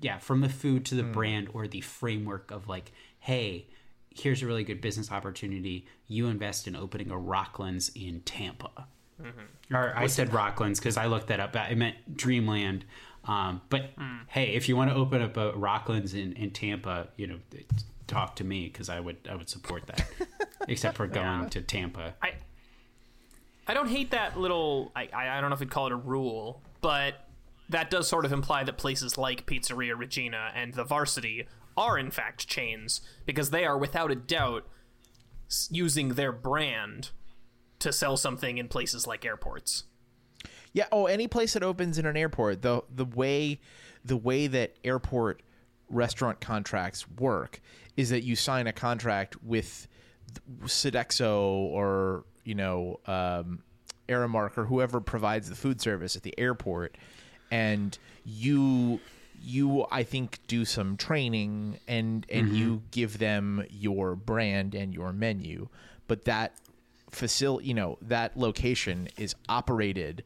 Yeah, 0.00 0.18
from 0.18 0.40
the 0.40 0.48
food 0.48 0.84
to 0.86 0.94
the 0.96 1.04
brand 1.04 1.48
or 1.52 1.68
the 1.68 1.80
framework 1.80 2.50
of 2.50 2.68
like, 2.68 2.90
hey, 3.20 3.66
here's 4.14 4.42
a 4.42 4.46
really 4.46 4.64
good 4.64 4.80
business 4.80 5.10
opportunity. 5.10 5.86
You 6.08 6.26
invest 6.28 6.66
in 6.66 6.76
opening 6.76 7.10
a 7.10 7.14
Rocklands 7.14 7.90
in 7.94 8.20
Tampa. 8.20 8.86
Or 9.70 9.96
I 9.96 10.06
said 10.06 10.30
Rocklands 10.30 10.76
because 10.76 10.96
I 10.96 11.06
looked 11.06 11.28
that 11.28 11.40
up. 11.40 11.56
I 11.56 11.74
meant 11.74 12.16
Dreamland. 12.16 12.84
Um, 13.24 13.62
but 13.68 13.90
hey, 14.28 14.54
if 14.54 14.68
you 14.68 14.76
want 14.76 14.90
to 14.90 14.96
open 14.96 15.22
up 15.22 15.36
a 15.36 15.52
Rocklands 15.52 16.14
in, 16.14 16.32
in 16.32 16.50
Tampa, 16.50 17.08
you 17.16 17.26
know, 17.26 17.38
talk 18.06 18.36
to 18.36 18.44
me 18.44 18.64
because 18.66 18.88
I 18.88 19.00
would 19.00 19.16
I 19.30 19.36
would 19.36 19.48
support 19.48 19.86
that. 19.86 20.04
Except 20.68 20.96
for 20.96 21.06
going 21.06 21.48
to 21.50 21.62
Tampa. 21.62 22.14
I 22.22 22.34
I 23.66 23.74
don't 23.74 23.88
hate 23.88 24.10
that 24.10 24.38
little. 24.38 24.92
I 24.94 25.08
I 25.12 25.38
I 25.38 25.40
don't 25.40 25.50
know 25.50 25.54
if 25.54 25.60
we'd 25.60 25.70
call 25.70 25.86
it 25.86 25.92
a 25.92 25.96
rule, 25.96 26.62
but 26.80 27.28
that 27.68 27.90
does 27.90 28.08
sort 28.08 28.24
of 28.24 28.32
imply 28.32 28.64
that 28.64 28.76
places 28.76 29.16
like 29.16 29.46
Pizzeria 29.46 29.98
Regina 29.98 30.52
and 30.54 30.74
the 30.74 30.84
Varsity 30.84 31.46
are 31.76 31.98
in 31.98 32.10
fact 32.10 32.46
chains 32.46 33.00
because 33.26 33.50
they 33.50 33.64
are 33.64 33.78
without 33.78 34.10
a 34.10 34.14
doubt 34.14 34.66
using 35.70 36.10
their 36.10 36.32
brand 36.32 37.10
to 37.78 37.92
sell 37.92 38.16
something 38.16 38.58
in 38.58 38.68
places 38.68 39.06
like 39.06 39.24
airports. 39.24 39.84
Yeah. 40.72 40.86
Oh, 40.90 41.06
any 41.06 41.28
place 41.28 41.52
that 41.52 41.62
opens 41.62 41.98
in 41.98 42.06
an 42.06 42.16
airport, 42.16 42.62
the 42.62 42.82
the 42.94 43.04
way 43.04 43.60
the 44.04 44.16
way 44.16 44.46
that 44.46 44.76
airport 44.84 45.42
restaurant 45.88 46.40
contracts 46.40 47.08
work 47.10 47.60
is 47.96 48.10
that 48.10 48.22
you 48.22 48.34
sign 48.34 48.66
a 48.66 48.72
contract 48.72 49.42
with 49.42 49.86
Sodexo 50.64 51.42
or 51.42 52.24
you 52.44 52.54
know 52.54 53.00
um, 53.06 53.62
Aramark 54.08 54.56
or 54.56 54.64
whoever 54.64 55.00
provides 55.00 55.48
the 55.48 55.54
food 55.54 55.80
service 55.80 56.16
at 56.16 56.22
the 56.22 56.38
airport, 56.38 56.96
and 57.50 57.98
you 58.24 59.00
you 59.42 59.86
I 59.90 60.02
think 60.02 60.38
do 60.46 60.64
some 60.64 60.96
training 60.96 61.78
and 61.88 62.24
and 62.30 62.56
you 62.56 62.66
mm-hmm. 62.76 62.86
give 62.90 63.18
them 63.18 63.64
your 63.70 64.14
brand 64.14 64.74
and 64.74 64.94
your 64.94 65.12
menu, 65.12 65.68
but 66.06 66.24
that 66.24 66.54
facility 67.10 67.68
you 67.68 67.74
know 67.74 67.98
that 68.02 68.36
location 68.36 69.08
is 69.18 69.34
operated 69.48 70.24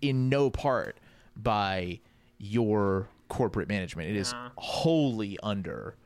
in 0.00 0.28
no 0.28 0.50
part 0.50 0.96
by 1.36 2.00
your 2.38 3.08
corporate 3.28 3.68
management. 3.68 4.10
It 4.10 4.16
is 4.16 4.32
uh-huh. 4.32 4.50
wholly 4.56 5.38
under 5.42 5.96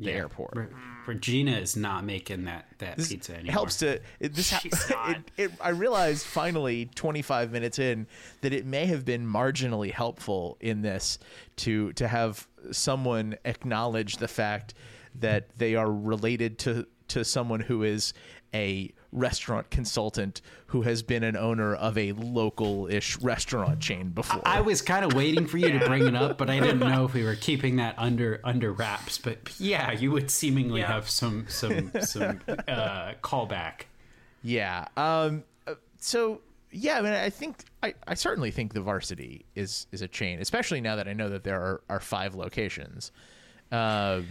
the 0.00 0.10
airport. 0.12 0.54
Re- 0.56 0.66
Regina 1.06 1.52
is 1.52 1.76
not 1.76 2.04
making 2.04 2.44
that 2.44 2.66
that 2.78 2.96
This 2.96 3.08
pizza 3.10 3.34
anymore. 3.34 3.52
helps 3.52 3.76
to 3.78 4.00
it, 4.20 4.34
this 4.34 4.50
ha- 4.88 5.10
it, 5.10 5.30
it, 5.36 5.50
I 5.60 5.68
realized 5.70 6.24
finally 6.26 6.86
25 6.94 7.52
minutes 7.52 7.78
in 7.78 8.06
that 8.40 8.52
it 8.52 8.64
may 8.66 8.86
have 8.86 9.04
been 9.04 9.26
marginally 9.26 9.92
helpful 9.92 10.56
in 10.60 10.80
this 10.82 11.18
to 11.56 11.92
to 11.94 12.08
have 12.08 12.48
someone 12.72 13.36
acknowledge 13.44 14.16
the 14.16 14.28
fact 14.28 14.74
that 15.16 15.56
they 15.58 15.74
are 15.74 15.92
related 15.92 16.58
to 16.60 16.86
to 17.08 17.24
someone 17.24 17.60
who 17.60 17.82
is 17.82 18.14
a 18.54 18.90
restaurant 19.14 19.70
consultant 19.70 20.42
who 20.66 20.82
has 20.82 21.02
been 21.02 21.22
an 21.22 21.36
owner 21.36 21.74
of 21.74 21.96
a 21.96 22.12
local-ish 22.12 23.16
restaurant 23.20 23.80
chain 23.80 24.10
before. 24.10 24.42
I 24.44 24.60
was 24.60 24.82
kind 24.82 25.04
of 25.04 25.14
waiting 25.14 25.46
for 25.46 25.56
you 25.56 25.78
to 25.78 25.86
bring 25.86 26.06
it 26.06 26.14
up, 26.16 26.36
but 26.36 26.50
I 26.50 26.60
didn't 26.60 26.80
know 26.80 27.04
if 27.06 27.14
we 27.14 27.24
were 27.24 27.36
keeping 27.36 27.76
that 27.76 27.94
under 27.96 28.40
under 28.44 28.72
wraps. 28.72 29.16
But 29.18 29.38
yeah, 29.58 29.92
you 29.92 30.10
would 30.10 30.30
seemingly 30.30 30.80
Yeah. 30.80 30.88
have 30.92 31.08
some 31.08 31.46
some 31.48 31.92
some 32.02 32.40
uh, 32.68 33.12
callback. 33.22 33.82
Yeah. 34.42 34.88
Um. 34.96 35.44
uh, 35.66 35.74
So 35.98 36.40
yeah, 36.72 36.98
I 36.98 37.02
mean, 37.02 37.12
I 37.12 37.30
think 37.30 37.58
I, 37.82 37.94
I 38.08 38.14
certainly 38.14 38.50
think 38.50 38.74
the 38.74 38.80
varsity 38.80 39.44
is 39.54 39.86
is 39.92 40.02
a 40.02 40.08
chain, 40.08 40.40
especially 40.40 40.80
now 40.80 40.96
that 40.96 41.06
I 41.08 41.12
know 41.12 41.28
that 41.30 41.44
there 41.44 41.60
are, 41.60 41.82
are 41.88 42.00
five 42.00 42.34
locations. 42.34 43.12
Um. 43.70 44.26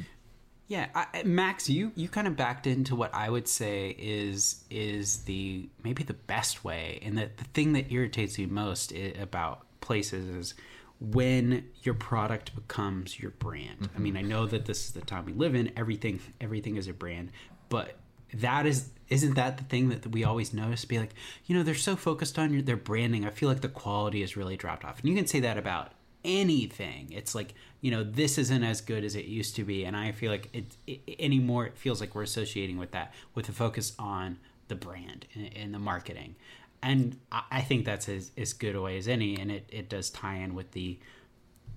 Yeah, 0.67 0.87
I, 0.95 1.23
Max, 1.23 1.69
you 1.69 1.91
you 1.95 2.07
kind 2.07 2.27
of 2.27 2.35
backed 2.35 2.67
into 2.67 2.95
what 2.95 3.13
I 3.13 3.29
would 3.29 3.47
say 3.47 3.95
is 3.99 4.63
is 4.69 5.17
the 5.25 5.67
maybe 5.83 6.03
the 6.03 6.13
best 6.13 6.63
way, 6.63 6.99
and 7.01 7.17
that 7.17 7.37
the 7.37 7.43
thing 7.43 7.73
that 7.73 7.91
irritates 7.91 8.37
me 8.37 8.45
most 8.45 8.93
about 9.19 9.65
places 9.81 10.29
is 10.29 10.53
when 10.99 11.65
your 11.83 11.95
product 11.95 12.55
becomes 12.55 13.19
your 13.19 13.31
brand. 13.31 13.89
I 13.93 13.99
mean, 13.99 14.13
mm-hmm. 14.13 14.25
I 14.25 14.27
know 14.27 14.45
that 14.45 14.65
this 14.65 14.85
is 14.85 14.91
the 14.91 15.01
time 15.01 15.25
we 15.25 15.33
live 15.33 15.53
in. 15.53 15.71
Everything 15.75 16.19
everything 16.39 16.77
is 16.77 16.87
a 16.87 16.93
brand, 16.93 17.31
but 17.67 17.97
that 18.33 18.65
is 18.65 18.89
isn't 19.09 19.35
that 19.35 19.57
the 19.57 19.65
thing 19.65 19.89
that 19.89 20.07
we 20.07 20.23
always 20.23 20.53
notice? 20.53 20.85
Be 20.85 20.97
like, 20.97 21.13
you 21.45 21.55
know, 21.55 21.63
they're 21.63 21.75
so 21.75 21.97
focused 21.97 22.39
on 22.39 22.53
your, 22.53 22.61
their 22.61 22.77
branding. 22.77 23.25
I 23.25 23.31
feel 23.31 23.49
like 23.49 23.61
the 23.61 23.67
quality 23.67 24.21
has 24.21 24.37
really 24.37 24.55
dropped 24.55 24.85
off, 24.85 25.01
and 25.01 25.09
you 25.09 25.15
can 25.15 25.27
say 25.27 25.41
that 25.41 25.57
about 25.57 25.91
anything. 26.23 27.11
It's 27.11 27.35
like 27.35 27.53
you 27.81 27.91
know 27.91 28.03
this 28.03 28.37
isn't 28.37 28.63
as 28.63 28.81
good 28.81 29.03
as 29.03 29.15
it 29.15 29.25
used 29.25 29.55
to 29.57 29.63
be, 29.63 29.85
and 29.85 29.95
I 29.95 30.11
feel 30.11 30.31
like 30.31 30.49
it, 30.53 30.65
it 30.87 31.15
anymore. 31.19 31.65
It 31.65 31.77
feels 31.77 31.99
like 32.01 32.15
we're 32.15 32.23
associating 32.23 32.77
with 32.77 32.91
that 32.91 33.13
with 33.35 33.45
the 33.47 33.51
focus 33.51 33.93
on 33.99 34.37
the 34.67 34.75
brand 34.75 35.25
and, 35.33 35.49
and 35.55 35.73
the 35.73 35.79
marketing, 35.79 36.35
and 36.81 37.17
I, 37.31 37.43
I 37.51 37.61
think 37.61 37.85
that's 37.85 38.09
as, 38.09 38.31
as 38.37 38.53
good 38.53 38.75
a 38.75 38.81
way 38.81 38.97
as 38.97 39.07
any, 39.07 39.37
and 39.37 39.51
it, 39.51 39.65
it 39.69 39.89
does 39.89 40.09
tie 40.09 40.35
in 40.35 40.53
with 40.55 40.71
the 40.71 40.99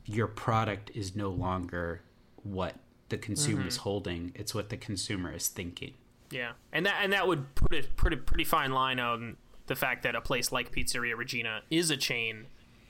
your 0.04 0.26
product 0.28 0.90
is 0.94 1.16
no 1.16 1.30
longer 1.30 2.02
what 2.42 2.76
the 3.09 3.18
consumer 3.18 3.66
is 3.66 3.74
mm-hmm. 3.74 3.82
holding; 3.82 4.32
it's 4.35 4.54
what 4.54 4.68
the 4.68 4.76
consumer 4.76 5.32
is 5.35 5.48
thinking. 5.48 5.94
Yeah, 6.30 6.52
and 6.72 6.87
that 6.87 7.00
and 7.02 7.12
that 7.12 7.26
would 7.26 7.54
put 7.54 7.72
a 7.72 7.82
pretty 7.82 8.16
pretty 8.16 8.44
fine 8.44 8.72
line 8.72 8.98
on 8.98 9.37
the 9.66 9.76
fact 9.76 10.02
that 10.02 10.14
a 10.14 10.20
place 10.20 10.52
like 10.52 10.72
Pizzeria 10.72 11.16
Regina 11.16 11.62
is 11.70 11.90
a 11.90 11.96
chain, 11.96 12.46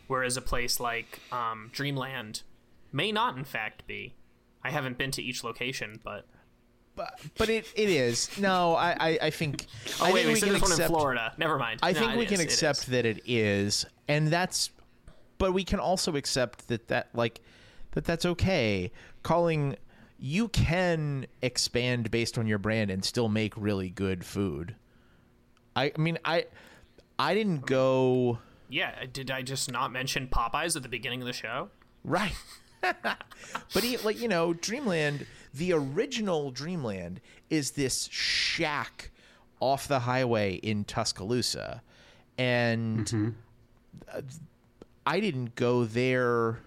whereas 0.06 0.36
a 0.36 0.42
place 0.42 0.78
like 0.80 1.20
um, 1.32 1.70
Dreamland 1.72 2.42
may 2.92 3.12
not 3.12 3.36
in 3.36 3.44
fact 3.44 3.86
be. 3.86 4.14
I 4.62 4.70
haven't 4.70 4.98
been 4.98 5.10
to 5.12 5.22
each 5.22 5.44
location, 5.44 6.00
but 6.02 6.26
But 6.96 7.20
but 7.38 7.48
it, 7.48 7.66
it 7.76 7.88
is 7.90 8.36
no. 8.38 8.74
I 8.74 8.96
I, 8.98 9.18
I 9.22 9.30
think. 9.30 9.66
oh 10.00 10.06
I 10.06 10.12
wait, 10.12 10.24
think 10.24 10.26
we 10.28 10.32
we 10.34 10.40
said 10.40 10.46
can 10.46 10.52
this 10.54 10.62
one 10.62 10.70
in 10.70 10.74
accept- 10.76 10.90
Florida. 10.90 11.32
Never 11.38 11.58
mind. 11.58 11.80
I 11.82 11.92
No, 11.92 12.00
think 12.00 12.12
it 12.12 12.18
we 12.18 12.24
can 12.26 12.34
is, 12.34 12.40
it 12.40 12.44
accept 12.44 12.78
is. 12.80 12.84
that 12.86 13.06
it 13.06 13.20
is, 13.26 13.86
and 14.08 14.28
that's. 14.28 14.70
But 15.38 15.52
we 15.52 15.64
can 15.64 15.78
also 15.78 16.16
accept 16.16 16.68
that 16.68 16.88
that 16.88 17.10
like 17.14 17.40
that 17.92 18.04
that's 18.04 18.24
okay. 18.26 18.90
Calling 19.22 19.76
you 20.18 20.48
can 20.48 21.26
expand 21.42 22.10
based 22.10 22.38
on 22.38 22.46
your 22.46 22.56
brand 22.58 22.90
and 22.90 23.04
still 23.04 23.28
make 23.28 23.52
really 23.56 23.90
good 23.90 24.24
food. 24.24 24.74
I, 25.76 25.92
I 25.94 26.00
mean 26.00 26.18
I 26.24 26.46
I 27.18 27.34
didn't 27.34 27.66
go 27.66 28.38
Yeah, 28.68 29.05
did 29.12 29.31
I 29.31 29.42
just 29.42 29.70
not 29.70 29.92
mention 29.92 30.29
Popeyes 30.29 30.76
at 30.76 30.83
the 30.83 30.88
beginning 30.88 31.20
of 31.20 31.26
the 31.26 31.33
show? 31.33 31.70
right. 32.05 32.35
but 32.83 33.83
he, 33.83 33.96
like 33.98 34.20
you 34.20 34.29
know, 34.29 34.52
Dreamland, 34.52 35.26
the 35.55 35.72
original 35.72 36.50
Dreamland 36.50 37.20
is 37.50 37.72
this 37.72 38.09
shack 38.12 39.11
off 39.61 39.88
the 39.88 40.00
highway 40.00 40.55
in 40.55 40.85
Tuscaloosa, 40.85 41.83
and 42.38 43.35
uh, 44.12 44.20
I 45.07 45.20
didn't 45.20 45.55
go 45.55 45.85
there. 45.85 46.61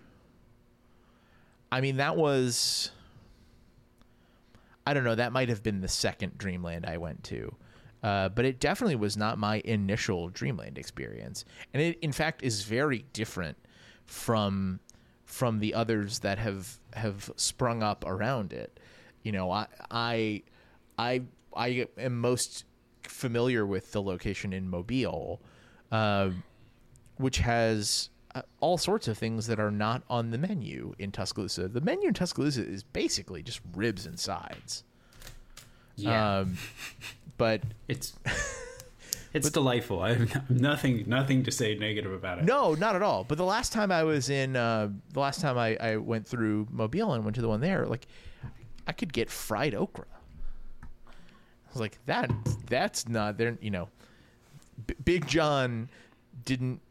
I 1.72 1.82
mean, 1.82 1.98
that 1.98 2.18
was. 2.18 2.92
I 4.86 4.94
don't 4.94 5.04
know. 5.04 5.16
That 5.16 5.32
might 5.32 5.50
have 5.50 5.62
been 5.62 5.82
the 5.82 5.88
second 5.88 6.38
Dreamland 6.38 6.86
I 6.86 6.98
went 6.98 7.24
to. 7.26 7.56
Uh, 8.02 8.30
but 8.30 8.46
it 8.46 8.60
definitely 8.60 8.96
was 8.96 9.18
not 9.18 9.38
my 9.38 9.62
initial 9.66 10.30
Dreamland 10.30 10.78
experience, 10.78 11.44
and 11.74 11.82
it, 11.82 12.00
in 12.00 12.12
fact, 12.12 12.44
is 12.44 12.64
very 12.64 13.06
different 13.14 13.58
from 14.06 14.80
from 15.26 15.60
the 15.60 15.74
others 15.74 16.20
that 16.20 16.40
have 16.40 16.80
have 16.94 17.30
sprung 17.36 17.84
up 17.84 18.06
around 18.08 18.54
it. 18.54 18.80
You 19.24 19.32
know, 19.34 19.52
I 19.52 19.68
I 19.92 20.44
I 20.98 21.22
I 21.56 21.88
am 21.98 22.20
most 22.20 22.66
familiar 23.04 23.66
with 23.66 23.92
the 23.92 24.02
location 24.02 24.54
in 24.54 24.70
Mobile, 24.70 25.42
uh, 25.92 26.30
which 27.18 27.40
has 27.40 28.10
uh, 28.36 28.42
all 28.60 28.78
sorts 28.78 29.08
of 29.08 29.18
things 29.18 29.48
that 29.48 29.60
are 29.60 29.72
not 29.72 30.04
on 30.10 30.32
the 30.32 30.38
menu 30.38 30.94
in 31.00 31.12
Tuscaloosa. 31.12 31.68
The 31.68 31.82
menu 31.82 32.08
in 32.08 32.14
Tuscaloosa 32.14 32.66
is 32.66 32.84
basically 32.84 33.44
just 33.44 33.60
ribs 33.76 34.06
and 34.06 34.20
sides. 34.20 34.84
Yeah, 35.96 36.40
Um, 36.40 36.58
but 37.40 37.62
it's 37.88 38.14
it's 39.34 39.50
delightful. 39.50 40.02
I 40.02 40.14
have 40.14 40.50
nothing 40.62 41.06
nothing 41.08 41.42
to 41.44 41.52
say 41.52 41.74
negative 41.74 42.14
about 42.14 42.38
it. 42.38 42.46
No, 42.46 42.76
not 42.76 42.96
at 42.96 43.02
all. 43.02 43.24
But 43.24 43.40
the 43.40 43.46
last 43.46 43.74
time 43.74 43.92
I 43.92 44.04
was 44.04 44.30
in, 44.30 44.56
uh, 44.56 44.90
the 45.14 45.20
last 45.20 45.42
time 45.42 45.58
I, 45.58 45.76
I 45.78 45.98
went 45.98 46.28
through 46.28 46.68
Mobile 46.70 47.14
and 47.14 47.24
went 47.24 47.36
to 47.36 47.42
the 47.42 47.50
one 47.50 47.62
there, 47.62 47.88
like 47.88 48.06
I 48.86 48.92
could 48.92 49.12
get 49.12 49.32
fried 49.32 49.74
okra. 49.74 50.06
I 50.84 51.72
was 51.72 51.80
like, 51.80 51.98
that 52.06 52.30
that's 52.68 53.08
not 53.08 53.38
there. 53.38 53.58
You 53.62 53.72
know, 53.72 53.90
B- 54.86 54.96
Big 55.04 55.26
John 55.26 55.90
didn't 56.46 56.82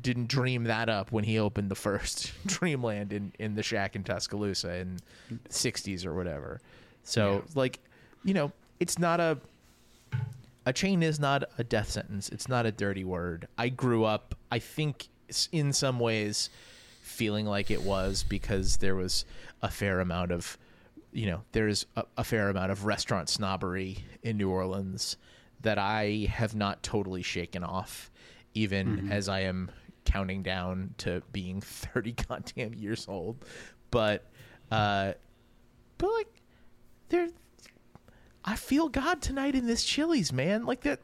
didn't 0.00 0.28
dream 0.28 0.64
that 0.64 0.88
up 0.88 1.12
when 1.12 1.24
he 1.24 1.38
opened 1.38 1.70
the 1.70 1.74
first 1.74 2.32
Dreamland 2.46 3.12
in 3.12 3.32
in 3.38 3.54
the 3.54 3.62
shack 3.62 3.94
in 3.94 4.04
Tuscaloosa 4.04 4.74
in 4.76 4.98
the 5.28 5.48
'60s 5.50 6.06
or 6.06 6.14
whatever. 6.14 6.60
So 7.02 7.44
like, 7.54 7.80
you 8.24 8.32
know, 8.32 8.52
it's 8.80 8.98
not 8.98 9.20
a 9.20 9.38
a 10.68 10.72
chain 10.74 11.02
is 11.02 11.18
not 11.18 11.44
a 11.56 11.64
death 11.64 11.88
sentence. 11.88 12.28
It's 12.28 12.46
not 12.46 12.66
a 12.66 12.70
dirty 12.70 13.02
word. 13.02 13.48
I 13.56 13.70
grew 13.70 14.04
up, 14.04 14.34
I 14.52 14.58
think, 14.58 15.08
in 15.50 15.72
some 15.72 15.98
ways, 15.98 16.50
feeling 17.00 17.46
like 17.46 17.70
it 17.70 17.82
was 17.82 18.22
because 18.22 18.76
there 18.76 18.94
was 18.94 19.24
a 19.62 19.70
fair 19.70 20.00
amount 20.00 20.30
of, 20.30 20.58
you 21.10 21.24
know, 21.24 21.40
there's 21.52 21.86
a, 21.96 22.04
a 22.18 22.22
fair 22.22 22.50
amount 22.50 22.70
of 22.70 22.84
restaurant 22.84 23.30
snobbery 23.30 24.04
in 24.22 24.36
New 24.36 24.50
Orleans 24.50 25.16
that 25.62 25.78
I 25.78 26.28
have 26.30 26.54
not 26.54 26.82
totally 26.82 27.22
shaken 27.22 27.64
off, 27.64 28.10
even 28.52 29.10
as 29.10 29.26
I 29.26 29.40
am 29.40 29.70
counting 30.04 30.42
down 30.42 30.94
to 30.98 31.22
being 31.32 31.60
30 31.62 32.12
goddamn 32.28 32.74
years 32.74 33.06
old. 33.08 33.42
But, 33.90 34.30
uh, 34.70 35.14
but 35.96 36.10
like, 36.10 36.42
there, 37.08 37.28
I 38.48 38.56
feel 38.56 38.88
God 38.88 39.20
tonight 39.20 39.54
in 39.54 39.66
this 39.66 39.84
Chili's, 39.84 40.32
man. 40.32 40.64
Like 40.64 40.80
that 40.80 41.00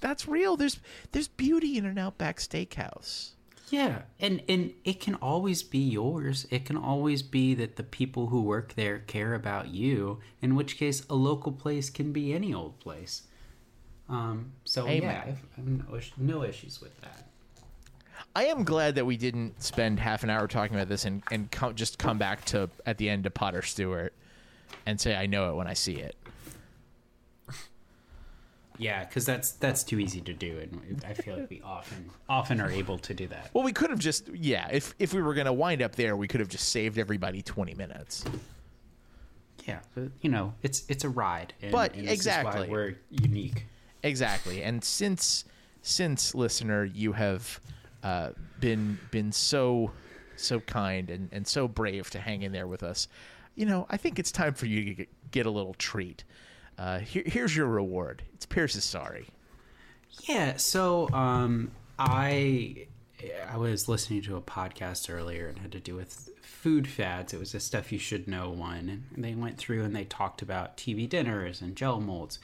that's 0.00 0.26
real. 0.26 0.56
There's 0.56 0.80
there's 1.12 1.28
beauty 1.28 1.76
in 1.76 1.84
an 1.84 1.98
Outback 1.98 2.38
Steakhouse. 2.38 3.32
Yeah, 3.68 4.02
and 4.18 4.42
and 4.48 4.72
it 4.86 4.98
can 4.98 5.14
always 5.16 5.62
be 5.62 5.80
yours. 5.80 6.46
It 6.50 6.64
can 6.64 6.78
always 6.78 7.22
be 7.22 7.52
that 7.56 7.76
the 7.76 7.82
people 7.82 8.28
who 8.28 8.40
work 8.40 8.74
there 8.74 9.00
care 9.00 9.34
about 9.34 9.68
you. 9.68 10.20
In 10.40 10.54
which 10.54 10.78
case, 10.78 11.04
a 11.10 11.14
local 11.14 11.52
place 11.52 11.90
can 11.90 12.10
be 12.10 12.32
any 12.32 12.54
old 12.54 12.80
place. 12.80 13.24
Um, 14.08 14.52
so 14.64 14.88
Amen. 14.88 15.02
yeah, 15.02 15.24
I've, 15.26 15.42
I've 15.58 15.66
no, 15.66 16.00
no 16.16 16.42
issues 16.42 16.80
with 16.80 16.98
that. 17.02 17.28
I 18.34 18.46
am 18.46 18.64
glad 18.64 18.94
that 18.94 19.04
we 19.04 19.18
didn't 19.18 19.62
spend 19.62 20.00
half 20.00 20.24
an 20.24 20.30
hour 20.30 20.48
talking 20.48 20.74
about 20.74 20.88
this 20.88 21.04
and 21.04 21.22
and 21.30 21.50
come, 21.50 21.74
just 21.74 21.98
come 21.98 22.16
back 22.16 22.46
to 22.46 22.70
at 22.86 22.96
the 22.96 23.10
end 23.10 23.24
to 23.24 23.30
Potter 23.30 23.60
Stewart 23.60 24.14
and 24.86 24.98
say 24.98 25.14
I 25.14 25.26
know 25.26 25.50
it 25.50 25.54
when 25.54 25.66
I 25.66 25.74
see 25.74 25.96
it. 25.96 26.16
Yeah, 28.78 29.04
because 29.04 29.26
that's 29.26 29.52
that's 29.52 29.82
too 29.82 29.98
easy 29.98 30.20
to 30.22 30.32
do, 30.32 30.58
and 30.58 31.04
I 31.06 31.12
feel 31.12 31.36
like 31.36 31.50
we 31.50 31.60
often 31.64 32.10
often 32.28 32.60
are 32.60 32.70
able 32.70 32.98
to 32.98 33.12
do 33.12 33.26
that. 33.28 33.50
Well, 33.52 33.64
we 33.64 33.72
could 33.72 33.90
have 33.90 33.98
just 33.98 34.28
yeah. 34.28 34.68
If 34.70 34.94
if 34.98 35.12
we 35.12 35.20
were 35.20 35.34
gonna 35.34 35.52
wind 35.52 35.82
up 35.82 35.96
there, 35.96 36.16
we 36.16 36.28
could 36.28 36.40
have 36.40 36.48
just 36.48 36.68
saved 36.70 36.98
everybody 36.98 37.42
twenty 37.42 37.74
minutes. 37.74 38.24
Yeah, 39.66 39.80
but, 39.94 40.08
you 40.22 40.30
know, 40.30 40.54
it's 40.62 40.84
it's 40.88 41.04
a 41.04 41.10
ride. 41.10 41.52
And, 41.60 41.72
But 41.72 41.94
and 41.94 42.08
this 42.08 42.20
is 42.20 42.26
why 42.26 42.32
exactly. 42.32 42.68
we're 42.68 42.94
unique. 43.10 43.66
Exactly. 44.02 44.62
And 44.62 44.82
since 44.82 45.44
since 45.82 46.34
listener, 46.34 46.84
you 46.84 47.12
have 47.12 47.60
uh, 48.02 48.30
been 48.60 48.98
been 49.10 49.30
so 49.30 49.90
so 50.36 50.60
kind 50.60 51.10
and, 51.10 51.28
and 51.32 51.46
so 51.46 51.68
brave 51.68 52.08
to 52.10 52.18
hang 52.18 52.42
in 52.42 52.52
there 52.52 52.66
with 52.66 52.82
us. 52.82 53.08
You 53.56 53.66
know, 53.66 53.86
I 53.90 53.96
think 53.96 54.18
it's 54.18 54.30
time 54.30 54.54
for 54.54 54.66
you 54.66 54.84
to 54.84 54.94
get, 54.94 55.30
get 55.32 55.46
a 55.46 55.50
little 55.50 55.74
treat. 55.74 56.24
Uh, 56.78 57.00
here, 57.00 57.24
here's 57.26 57.56
your 57.56 57.66
reward. 57.66 58.22
It's 58.34 58.46
Pierce's 58.46 58.84
sorry. 58.84 59.26
Yeah, 60.28 60.56
so 60.56 61.08
um, 61.10 61.72
I 61.98 62.86
I 63.50 63.56
was 63.56 63.88
listening 63.88 64.22
to 64.22 64.36
a 64.36 64.40
podcast 64.40 65.12
earlier 65.12 65.48
and 65.48 65.58
had 65.58 65.72
to 65.72 65.80
do 65.80 65.96
with 65.96 66.30
food 66.40 66.86
fads. 66.86 67.34
It 67.34 67.40
was 67.40 67.54
a 67.54 67.60
stuff 67.60 67.90
you 67.90 67.98
should 67.98 68.28
know 68.28 68.50
one, 68.50 69.04
and 69.14 69.24
they 69.24 69.34
went 69.34 69.58
through 69.58 69.84
and 69.84 69.94
they 69.94 70.04
talked 70.04 70.40
about 70.40 70.76
TV 70.76 71.08
dinners 71.08 71.60
and 71.60 71.74
gel 71.74 72.00
molds, 72.00 72.38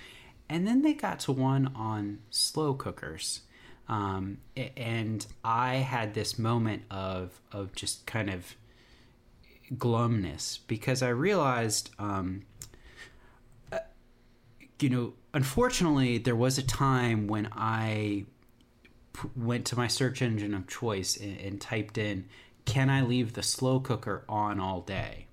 and 0.49 0.66
then 0.66 0.83
they 0.83 0.94
got 0.94 1.20
to 1.20 1.33
one 1.33 1.70
on 1.75 2.18
slow 2.31 2.75
cookers. 2.75 3.42
Um, 3.88 4.38
and 4.77 5.27
I 5.44 5.77
had 5.77 6.14
this 6.14 6.38
moment 6.38 6.83
of 6.90 7.40
of 7.53 7.75
just 7.75 8.07
kind 8.07 8.31
of 8.31 8.57
glumness 9.73 10.59
because 10.66 11.03
I 11.03 11.09
realized, 11.09 11.90
um, 11.99 12.42
you 14.85 14.90
know, 14.90 15.14
unfortunately, 15.33 16.18
there 16.18 16.37
was 16.37 16.59
a 16.59 16.62
time 16.62 17.27
when 17.27 17.49
I 17.53 18.27
p- 19.14 19.29
went 19.35 19.64
to 19.66 19.77
my 19.77 19.88
search 19.88 20.20
engine 20.20 20.53
of 20.53 20.66
choice 20.66 21.16
and, 21.16 21.40
and 21.40 21.61
typed 21.61 21.97
in, 21.97 22.27
"Can 22.66 22.90
I 22.90 23.01
leave 23.03 23.33
the 23.33 23.42
slow 23.42 23.81
cooker 23.81 24.25
on 24.29 24.61
all 24.61 24.83
day?" 24.83 25.27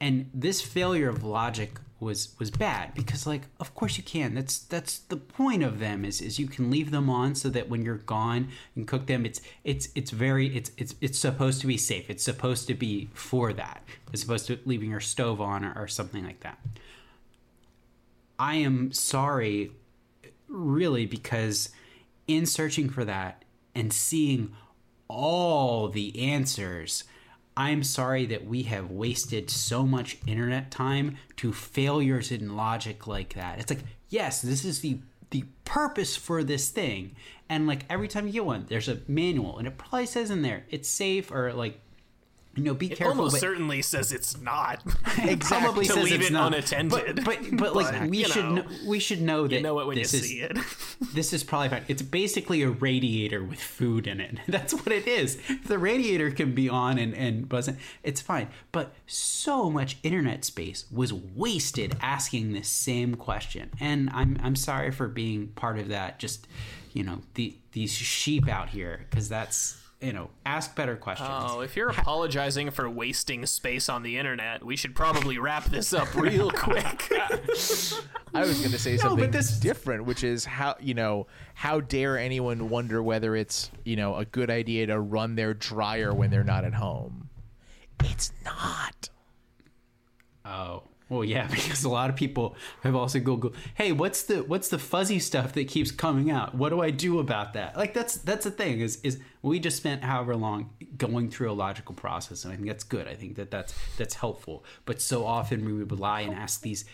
and 0.00 0.30
this 0.32 0.60
failure 0.60 1.08
of 1.08 1.24
logic 1.24 1.78
was 2.00 2.36
was 2.38 2.50
bad 2.50 2.94
because 2.94 3.26
like 3.26 3.42
of 3.58 3.74
course 3.74 3.96
you 3.96 4.04
can. 4.04 4.34
That's 4.34 4.58
that's 4.58 4.98
the 4.98 5.16
point 5.16 5.64
of 5.64 5.80
them 5.80 6.04
is 6.04 6.20
is 6.20 6.38
you 6.38 6.46
can 6.46 6.70
leave 6.70 6.90
them 6.90 7.10
on 7.10 7.34
so 7.34 7.48
that 7.48 7.68
when 7.68 7.82
you're 7.82 7.96
gone 7.96 8.48
and 8.76 8.86
cook 8.86 9.06
them. 9.06 9.26
It's 9.26 9.40
it's 9.64 9.88
it's 9.96 10.12
very 10.12 10.54
it's 10.56 10.70
it's 10.76 10.94
it's 11.00 11.18
supposed 11.18 11.60
to 11.62 11.66
be 11.66 11.76
safe. 11.76 12.08
It's 12.08 12.22
supposed 12.22 12.68
to 12.68 12.74
be 12.74 13.08
for 13.14 13.52
that 13.54 13.82
as 14.12 14.22
opposed 14.22 14.46
to 14.46 14.58
leaving 14.64 14.90
your 14.90 15.00
stove 15.00 15.40
on 15.40 15.64
or, 15.64 15.72
or 15.76 15.88
something 15.88 16.24
like 16.24 16.40
that 16.40 16.58
i 18.38 18.54
am 18.56 18.92
sorry 18.92 19.72
really 20.48 21.06
because 21.06 21.70
in 22.26 22.46
searching 22.46 22.88
for 22.88 23.04
that 23.04 23.44
and 23.74 23.92
seeing 23.92 24.52
all 25.08 25.88
the 25.88 26.18
answers 26.18 27.04
i'm 27.56 27.82
sorry 27.82 28.26
that 28.26 28.46
we 28.46 28.62
have 28.62 28.90
wasted 28.90 29.50
so 29.50 29.84
much 29.84 30.18
internet 30.26 30.70
time 30.70 31.16
to 31.38 31.52
failures 31.52 32.30
in 32.32 32.56
logic 32.56 33.06
like 33.06 33.34
that. 33.34 33.58
It's 33.58 33.70
like 33.70 33.84
yes 34.10 34.42
this 34.42 34.64
is 34.64 34.80
the 34.80 34.98
the 35.30 35.44
purpose 35.64 36.16
for 36.16 36.42
this 36.42 36.70
thing. 36.70 37.14
And 37.50 37.66
like 37.66 37.84
every 37.90 38.08
time 38.08 38.26
you 38.26 38.32
get 38.32 38.44
one 38.44 38.66
there's 38.68 38.88
a 38.88 39.00
manual 39.06 39.58
and 39.58 39.66
it 39.66 39.78
probably 39.78 40.06
says 40.06 40.30
in 40.30 40.42
there 40.42 40.64
it's 40.68 40.88
safe 40.88 41.30
or 41.30 41.52
like 41.52 41.80
you 42.58 42.64
know 42.64 42.74
be 42.74 42.90
It 42.92 42.96
careful 42.96 43.16
almost 43.18 43.34
but- 43.34 43.40
certainly 43.40 43.82
says 43.82 44.12
it's 44.12 44.40
not. 44.40 44.82
it 45.18 45.40
probably 45.40 45.86
To 45.88 45.92
says 45.92 46.04
leave 46.04 46.20
it's 46.20 46.30
it 46.30 46.32
not. 46.32 46.52
unattended. 46.52 47.24
But 47.24 47.24
but, 47.24 47.56
but 47.56 47.76
like 47.76 47.92
But, 48.00 48.08
we 48.10 48.18
you 48.18 48.24
should 48.28 48.44
know, 48.44 48.54
know, 48.56 48.64
we 48.86 48.98
should 48.98 49.22
know 49.22 49.46
that 49.46 49.54
you 49.56 49.62
know 49.62 49.78
it 49.80 49.86
when 49.86 49.96
you 49.96 50.02
this 50.02 50.14
is 50.14 50.28
see 50.28 50.40
it. 50.40 50.58
this 51.14 51.32
is 51.32 51.44
probably 51.44 51.68
fine. 51.68 51.84
It's 51.88 52.02
basically 52.02 52.62
a 52.62 52.70
radiator 52.70 53.42
with 53.44 53.60
food 53.60 54.06
in 54.06 54.20
it. 54.20 54.38
That's 54.48 54.74
what 54.74 54.88
it 54.88 55.06
is. 55.06 55.38
The 55.66 55.78
radiator 55.78 56.30
can 56.30 56.54
be 56.54 56.68
on 56.68 56.98
and 56.98 57.14
and 57.14 57.48
buzzing, 57.48 57.76
it's 58.02 58.20
fine. 58.20 58.48
But 58.72 58.92
so 59.06 59.70
much 59.70 59.96
internet 60.02 60.44
space 60.44 60.84
was 60.90 61.12
wasted 61.12 61.96
asking 62.02 62.52
this 62.52 62.68
same 62.68 63.14
question, 63.14 63.70
and 63.80 64.10
I'm 64.12 64.38
I'm 64.42 64.56
sorry 64.56 64.90
for 64.90 65.08
being 65.08 65.48
part 65.48 65.78
of 65.78 65.88
that. 65.88 66.18
Just 66.18 66.46
you 66.92 67.02
know 67.04 67.20
the 67.34 67.56
these 67.72 67.92
sheep 67.92 68.48
out 68.48 68.70
here 68.70 69.06
because 69.08 69.28
that's 69.28 69.76
you 70.00 70.12
know 70.12 70.30
ask 70.46 70.74
better 70.76 70.96
questions. 70.96 71.28
Oh, 71.32 71.60
if 71.60 71.74
you're 71.76 71.90
apologizing 71.90 72.70
for 72.70 72.88
wasting 72.88 73.44
space 73.46 73.88
on 73.88 74.02
the 74.02 74.16
internet, 74.16 74.64
we 74.64 74.76
should 74.76 74.94
probably 74.94 75.38
wrap 75.38 75.64
this 75.64 75.92
up 75.92 76.14
real 76.14 76.50
quick. 76.54 77.10
I 77.12 78.42
was 78.42 78.58
going 78.60 78.70
to 78.72 78.78
say 78.78 78.96
something, 78.96 79.16
but 79.16 79.22
something 79.24 79.30
this- 79.30 79.58
different, 79.58 80.04
which 80.04 80.22
is 80.22 80.44
how 80.44 80.76
you 80.80 80.94
know 80.94 81.26
how 81.54 81.80
dare 81.80 82.16
anyone 82.18 82.68
wonder 82.68 83.02
whether 83.02 83.34
it's 83.34 83.70
you 83.84 83.96
know 83.96 84.16
a 84.16 84.24
good 84.24 84.50
idea 84.50 84.86
to 84.86 85.00
run 85.00 85.34
their 85.34 85.54
dryer 85.54 86.14
when 86.14 86.30
they're 86.30 86.44
not 86.44 86.64
at 86.64 86.74
home. 86.74 87.28
It's 88.04 88.32
not. 88.44 89.08
Oh. 90.44 90.84
Well, 91.08 91.24
yeah, 91.24 91.46
because 91.50 91.84
a 91.84 91.88
lot 91.88 92.10
of 92.10 92.16
people 92.16 92.56
have 92.82 92.94
also 92.94 93.18
Googled, 93.18 93.54
"Hey, 93.74 93.92
what's 93.92 94.22
the 94.22 94.42
what's 94.42 94.68
the 94.68 94.78
fuzzy 94.78 95.18
stuff 95.18 95.52
that 95.54 95.68
keeps 95.68 95.90
coming 95.90 96.30
out? 96.30 96.54
What 96.54 96.70
do 96.70 96.80
I 96.80 96.90
do 96.90 97.18
about 97.18 97.54
that?" 97.54 97.76
Like 97.76 97.94
that's 97.94 98.16
that's 98.18 98.44
the 98.44 98.50
thing 98.50 98.80
is 98.80 98.98
is 99.02 99.18
we 99.42 99.58
just 99.58 99.76
spent 99.76 100.02
however 100.02 100.36
long 100.36 100.70
going 100.96 101.30
through 101.30 101.50
a 101.50 101.52
logical 101.52 101.94
process, 101.94 102.44
and 102.44 102.52
I 102.52 102.56
think 102.56 102.68
that's 102.68 102.84
good. 102.84 103.08
I 103.08 103.14
think 103.14 103.36
that 103.36 103.50
that's 103.50 103.74
that's 103.96 104.14
helpful. 104.14 104.64
But 104.84 105.00
so 105.00 105.24
often 105.24 105.64
we 105.64 105.72
would 105.72 105.90
rely 105.90 106.22
and 106.22 106.34
ask 106.34 106.60
these, 106.60 106.84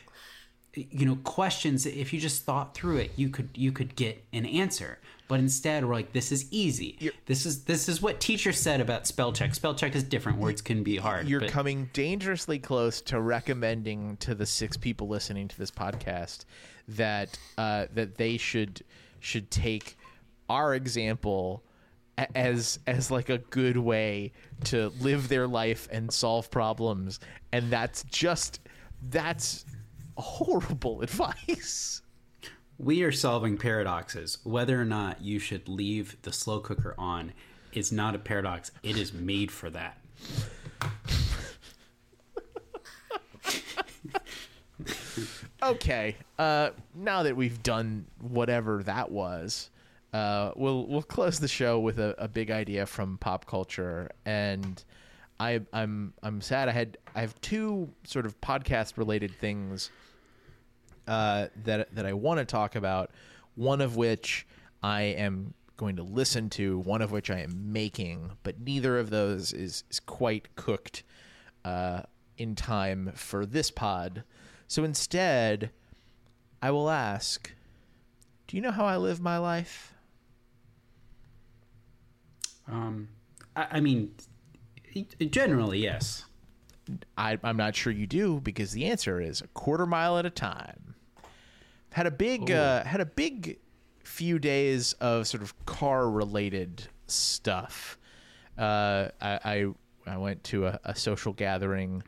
you 0.74 1.06
know, 1.06 1.16
questions. 1.16 1.86
If 1.86 2.12
you 2.12 2.20
just 2.20 2.44
thought 2.44 2.74
through 2.74 2.98
it, 2.98 3.12
you 3.16 3.28
could 3.28 3.50
you 3.54 3.72
could 3.72 3.96
get 3.96 4.24
an 4.32 4.46
answer. 4.46 4.98
But 5.26 5.40
instead, 5.40 5.84
we're 5.84 5.94
like, 5.94 6.12
"This 6.12 6.32
is 6.32 6.46
easy. 6.50 7.12
This 7.26 7.46
is 7.46 7.64
this 7.64 7.88
is 7.88 8.02
what 8.02 8.20
teachers 8.20 8.58
said 8.58 8.80
about 8.80 9.06
spell 9.06 9.32
check. 9.32 9.54
Spell 9.54 9.74
check 9.74 9.94
is 9.94 10.02
different. 10.02 10.38
Words 10.38 10.60
can 10.60 10.82
be 10.82 10.96
hard. 10.96 11.28
You're 11.28 11.40
but- 11.40 11.50
coming 11.50 11.88
dangerously 11.92 12.58
close 12.58 13.00
to 13.02 13.20
recommending 13.20 14.16
to 14.18 14.34
the 14.34 14.46
six 14.46 14.76
people 14.76 15.08
listening 15.08 15.48
to 15.48 15.58
this 15.58 15.70
podcast 15.70 16.44
that 16.88 17.38
uh, 17.56 17.86
that 17.94 18.16
they 18.16 18.36
should 18.36 18.82
should 19.20 19.50
take 19.50 19.96
our 20.50 20.74
example 20.74 21.62
as 22.34 22.78
as 22.86 23.10
like 23.10 23.28
a 23.28 23.38
good 23.38 23.76
way 23.76 24.32
to 24.64 24.90
live 25.00 25.28
their 25.28 25.48
life 25.48 25.88
and 25.90 26.12
solve 26.12 26.48
problems 26.50 27.18
and 27.50 27.70
that's 27.72 28.04
just 28.04 28.60
that's 29.10 29.64
horrible 30.22 31.02
advice 31.02 32.02
We 32.78 33.02
are 33.02 33.12
solving 33.12 33.56
paradoxes. 33.56 34.38
Whether 34.44 34.80
or 34.80 34.84
not 34.84 35.22
you 35.22 35.38
should 35.38 35.68
leave 35.68 36.16
the 36.22 36.32
slow 36.32 36.58
cooker 36.60 36.94
on 36.98 37.32
is 37.72 37.92
not 37.92 38.14
a 38.14 38.18
paradox. 38.18 38.70
It 38.82 38.96
is 38.96 39.12
made 39.12 39.50
for 39.50 39.70
that. 39.70 39.98
okay 45.62 46.16
uh 46.38 46.70
now 46.94 47.22
that 47.22 47.36
we've 47.36 47.62
done 47.62 48.04
whatever 48.20 48.82
that 48.82 49.10
was 49.10 49.70
uh 50.12 50.50
we'll 50.56 50.86
we'll 50.86 51.02
close 51.02 51.40
the 51.40 51.48
show 51.48 51.78
with 51.78 51.98
a, 51.98 52.14
a 52.18 52.28
big 52.28 52.50
idea 52.50 52.84
from 52.84 53.16
pop 53.18 53.46
culture 53.46 54.10
and 54.26 54.84
i 55.40 55.60
i'm 55.72 56.12
i'm 56.22 56.40
sad 56.40 56.68
i 56.68 56.72
had 56.72 56.98
i 57.14 57.20
have 57.20 57.40
two 57.40 57.88
sort 58.04 58.26
of 58.26 58.38
podcast 58.40 58.98
related 58.98 59.34
things 59.40 59.90
uh 61.06 61.46
that 61.64 61.94
that 61.94 62.06
i 62.06 62.12
want 62.12 62.38
to 62.38 62.44
talk 62.44 62.76
about 62.76 63.10
one 63.54 63.80
of 63.80 63.96
which 63.96 64.46
i 64.82 65.02
am 65.02 65.54
going 65.76 65.96
to 65.96 66.02
listen 66.02 66.48
to 66.48 66.78
one 66.80 67.02
of 67.02 67.10
which 67.10 67.30
i 67.30 67.40
am 67.40 67.72
making 67.72 68.30
but 68.42 68.60
neither 68.60 68.98
of 68.98 69.10
those 69.10 69.52
is 69.52 69.84
is 69.90 70.00
quite 70.00 70.54
cooked 70.56 71.02
uh 71.64 72.00
in 72.38 72.54
time 72.54 73.10
for 73.14 73.44
this 73.44 73.70
pod 73.70 74.24
so 74.66 74.84
instead, 74.84 75.70
I 76.62 76.70
will 76.70 76.90
ask, 76.90 77.52
do 78.46 78.56
you 78.56 78.62
know 78.62 78.70
how 78.70 78.84
I 78.84 78.96
live 78.96 79.20
my 79.20 79.38
life? 79.38 79.94
Um, 82.66 83.08
I, 83.54 83.66
I 83.72 83.80
mean, 83.80 84.14
generally, 85.30 85.80
yes. 85.80 86.24
I, 87.16 87.38
I'm 87.42 87.56
not 87.56 87.76
sure 87.76 87.92
you 87.92 88.06
do 88.06 88.40
because 88.40 88.72
the 88.72 88.86
answer 88.86 89.20
is 89.20 89.40
a 89.40 89.46
quarter 89.48 89.86
mile 89.86 90.18
at 90.18 90.26
a 90.26 90.30
time. 90.30 90.93
Had 91.94 92.08
a 92.08 92.10
big 92.10 92.50
uh, 92.50 92.82
had 92.82 93.00
a 93.00 93.06
big 93.06 93.60
few 94.02 94.40
days 94.40 94.94
of 94.94 95.28
sort 95.28 95.44
of 95.44 95.64
car 95.64 96.10
related 96.10 96.88
stuff. 97.06 97.96
Uh, 98.58 99.10
I, 99.20 99.38
I 99.44 99.66
I 100.04 100.16
went 100.16 100.42
to 100.44 100.66
a, 100.66 100.80
a 100.84 100.96
social 100.96 101.32
gathering 101.32 102.02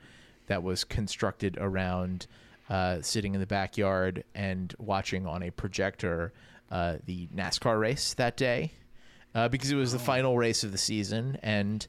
that 0.49 0.65
was 0.65 0.83
constructed 0.83 1.57
around 1.61 2.27
uh, 2.69 3.01
sitting 3.01 3.35
in 3.35 3.41
the 3.41 3.47
backyard 3.47 4.25
and 4.35 4.75
watching 4.81 5.25
on 5.25 5.45
a 5.45 5.51
projector 5.51 6.33
uh, 6.73 6.97
the 7.05 7.29
NASCAR 7.29 7.79
race 7.79 8.13
that 8.15 8.37
day 8.37 8.73
uh, 9.37 9.49
because 9.49 9.71
it 9.71 9.77
was 9.77 9.93
the 9.93 10.01
final 10.01 10.37
race 10.37 10.65
of 10.65 10.73
the 10.73 10.79
season 10.79 11.39
and 11.45 11.87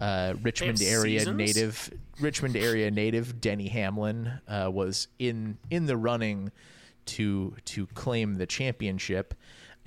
uh, 0.00 0.34
Richmond 0.40 0.80
area 0.80 1.18
seasons? 1.18 1.36
native 1.36 1.90
Richmond 2.20 2.54
area 2.54 2.92
native 2.92 3.40
Denny 3.40 3.66
Hamlin 3.66 4.30
uh, 4.46 4.70
was 4.72 5.08
in 5.18 5.58
in 5.68 5.86
the 5.86 5.96
running 5.96 6.52
to 7.06 7.56
to 7.66 7.86
claim 7.88 8.34
the 8.34 8.46
championship. 8.46 9.34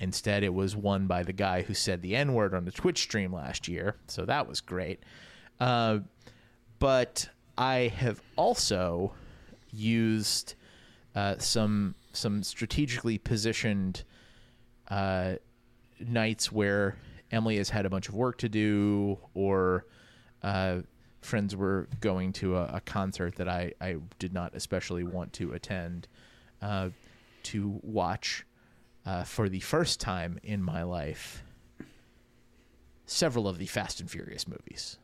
Instead, 0.00 0.42
it 0.42 0.52
was 0.52 0.74
won 0.74 1.06
by 1.06 1.22
the 1.22 1.32
guy 1.32 1.62
who 1.62 1.74
said 1.74 2.02
the 2.02 2.16
N 2.16 2.34
word 2.34 2.54
on 2.54 2.64
the 2.64 2.72
Twitch 2.72 3.02
stream 3.02 3.32
last 3.32 3.68
year, 3.68 3.96
so 4.06 4.24
that 4.24 4.48
was 4.48 4.60
great. 4.60 5.02
Uh, 5.60 5.98
but 6.78 7.28
I 7.56 7.92
have 7.96 8.20
also 8.36 9.12
used 9.70 10.54
uh, 11.14 11.38
some 11.38 11.94
some 12.12 12.42
strategically 12.42 13.18
positioned 13.18 14.02
uh, 14.88 15.34
nights 16.00 16.50
where 16.52 16.96
Emily 17.30 17.56
has 17.56 17.70
had 17.70 17.86
a 17.86 17.90
bunch 17.90 18.08
of 18.08 18.14
work 18.14 18.38
to 18.38 18.48
do, 18.48 19.18
or 19.34 19.86
uh, 20.42 20.80
friends 21.20 21.56
were 21.56 21.88
going 22.00 22.32
to 22.34 22.56
a, 22.56 22.64
a 22.74 22.80
concert 22.80 23.36
that 23.36 23.48
I, 23.48 23.72
I 23.80 23.96
did 24.18 24.32
not 24.32 24.54
especially 24.54 25.04
want 25.04 25.32
to 25.34 25.52
attend, 25.52 26.06
uh, 26.64 26.88
to 27.44 27.78
watch 27.82 28.44
uh, 29.06 29.22
for 29.24 29.48
the 29.48 29.60
first 29.60 30.00
time 30.00 30.38
in 30.42 30.62
my 30.62 30.82
life 30.82 31.42
several 33.06 33.46
of 33.46 33.58
the 33.58 33.66
Fast 33.66 34.00
and 34.00 34.10
Furious 34.10 34.48
movies. 34.48 34.96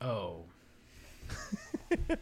Oh, 0.00 0.44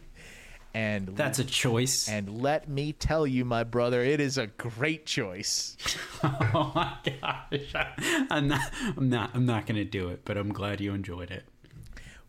And 0.74 1.08
That's 1.16 1.38
a 1.38 1.44
choice. 1.44 2.08
and 2.08 2.42
let 2.42 2.68
me 2.68 2.92
tell 2.92 3.26
you, 3.26 3.44
my 3.44 3.64
brother, 3.64 4.02
it 4.02 4.20
is 4.20 4.36
a 4.36 4.46
great 4.48 5.06
choice. 5.06 5.76
oh 6.22 6.72
my 6.74 6.94
gosh. 7.20 7.74
I'm 8.30 8.48
not 8.48 8.70
I'm 8.96 9.08
not 9.08 9.30
I'm 9.34 9.46
not 9.46 9.66
gonna 9.66 9.84
do 9.84 10.10
it, 10.10 10.20
but 10.24 10.36
I'm 10.36 10.52
glad 10.52 10.80
you 10.80 10.92
enjoyed 10.92 11.30
it. 11.30 11.44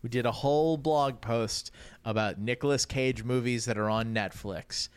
We 0.02 0.08
did 0.08 0.24
a 0.24 0.32
whole 0.32 0.78
blog 0.78 1.20
post 1.20 1.70
about 2.04 2.40
Nicolas 2.40 2.86
Cage 2.86 3.22
movies 3.22 3.66
that 3.66 3.76
are 3.76 3.90
on 3.90 4.14
Netflix. 4.14 4.88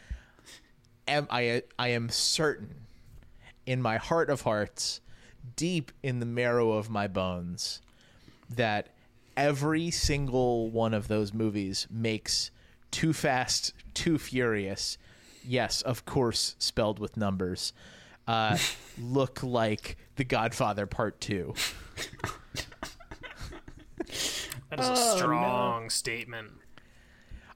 Am 1.08 1.28
I 1.30 1.64
I 1.78 1.90
am 1.90 2.10
certain 2.10 2.76
in 3.66 3.82
my 3.82 3.98
heart 3.98 4.30
of 4.30 4.42
hearts, 4.42 5.02
deep 5.56 5.92
in 6.02 6.20
the 6.20 6.26
marrow 6.26 6.72
of 6.72 6.90
my 6.90 7.08
bones, 7.08 7.82
that 8.50 8.90
every 9.36 9.92
single 9.92 10.70
one 10.70 10.94
of 10.94 11.08
those 11.08 11.34
movies 11.34 11.88
makes 11.90 12.52
Too 12.92 13.14
Fast, 13.14 13.74
Too 13.94 14.18
Furious, 14.18 14.98
yes, 15.46 15.82
of 15.82 16.06
course, 16.06 16.56
spelled 16.60 17.00
with 17.00 17.18
numbers, 17.18 17.74
uh, 18.28 18.58
look 19.02 19.42
like 19.44 19.98
The 20.16 20.24
Godfather 20.24 20.86
Part 20.86 21.20
2. 21.22 21.54
That 24.70 24.80
is 24.80 24.90
a 24.90 25.18
strong 25.18 25.90
statement. 25.90 26.52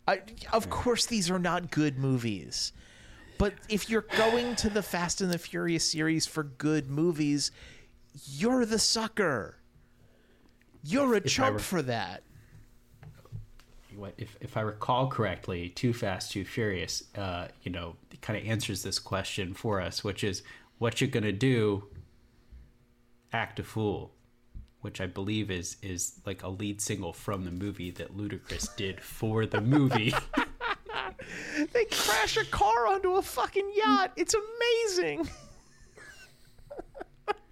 I, 0.08 0.22
of 0.54 0.70
course, 0.70 1.08
these 1.08 1.32
are 1.32 1.40
not 1.40 1.72
good 1.72 1.98
movies. 1.98 2.74
But 3.38 3.54
if 3.70 3.90
you're 3.90 4.06
going 4.18 4.56
to 4.58 4.70
the 4.70 4.82
Fast 4.82 5.22
and 5.22 5.32
the 5.32 5.38
Furious 5.38 5.90
series 5.90 6.26
for 6.26 6.44
good 6.44 6.90
movies, 6.90 7.52
you're 8.26 8.66
the 8.66 8.80
sucker. 8.80 9.58
You're 10.84 11.14
a 11.14 11.18
I 11.18 11.20
chump 11.22 11.54
were- 11.54 11.60
for 11.60 11.82
that. 11.84 12.24
What 13.96 14.14
if 14.18 14.38
if 14.42 14.56
I 14.58 14.62
recall 14.62 15.08
correctly, 15.08 15.70
Too 15.70 15.92
Fast, 15.92 16.32
Too 16.32 16.46
Furious, 16.46 17.04
uh, 17.18 17.48
you 17.64 17.72
know, 17.72 17.96
kind 18.22 18.40
of 18.40 18.46
answers 18.46 18.84
this 18.84 19.00
question 19.00 19.56
for 19.56 19.82
us, 19.82 20.04
which 20.04 20.24
is 20.24 20.44
what 20.78 21.02
you're 21.02 21.10
gonna 21.10 21.32
do? 21.32 21.84
Act 23.34 23.60
a 23.60 23.64
fool, 23.64 24.14
which 24.82 25.02
I 25.02 25.08
believe 25.08 25.50
is 25.50 25.78
is 25.82 26.20
like 26.28 26.44
a 26.44 26.48
lead 26.48 26.80
single 26.80 27.12
from 27.12 27.44
the 27.44 27.52
movie 27.52 27.90
that 27.92 28.16
Ludacris 28.16 28.76
did 28.76 29.02
for 29.02 29.48
the 29.48 29.62
movie. 29.62 30.14
They 31.74 31.86
crash 31.86 32.38
a 32.38 32.46
car 32.46 32.88
onto 32.88 33.16
a 33.16 33.22
fucking 33.22 33.72
yacht. 33.76 34.12
It's 34.16 34.36
amazing. 34.36 35.30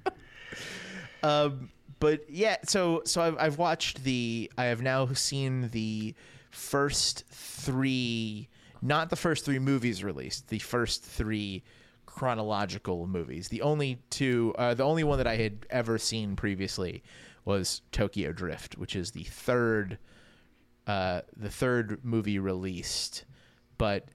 um, 1.23 1.69
but 1.99 2.29
yeah, 2.29 2.57
so 2.65 3.01
so 3.05 3.21
I've 3.21 3.37
I've 3.39 3.57
watched 3.57 4.03
the 4.03 4.51
I 4.57 4.65
have 4.65 4.81
now 4.81 5.07
seen 5.13 5.69
the 5.69 6.13
first 6.51 7.25
three, 7.29 8.47
not 8.81 9.09
the 9.09 9.15
first 9.15 9.45
three 9.45 9.59
movies 9.59 10.03
released, 10.03 10.47
the 10.49 10.59
first 10.59 11.03
three 11.03 11.63
chronological 12.05 13.07
movies. 13.07 13.49
The 13.49 13.61
only 13.61 13.99
two, 14.09 14.53
uh, 14.57 14.73
the 14.73 14.83
only 14.83 15.03
one 15.03 15.17
that 15.17 15.27
I 15.27 15.35
had 15.35 15.65
ever 15.69 15.97
seen 15.97 16.35
previously 16.35 17.03
was 17.43 17.81
Tokyo 17.91 18.31
Drift, 18.31 18.77
which 18.77 18.95
is 18.95 19.11
the 19.11 19.23
third 19.23 19.97
uh, 20.87 21.21
the 21.35 21.49
third 21.49 21.99
movie 22.03 22.39
released, 22.39 23.25
but 23.77 24.07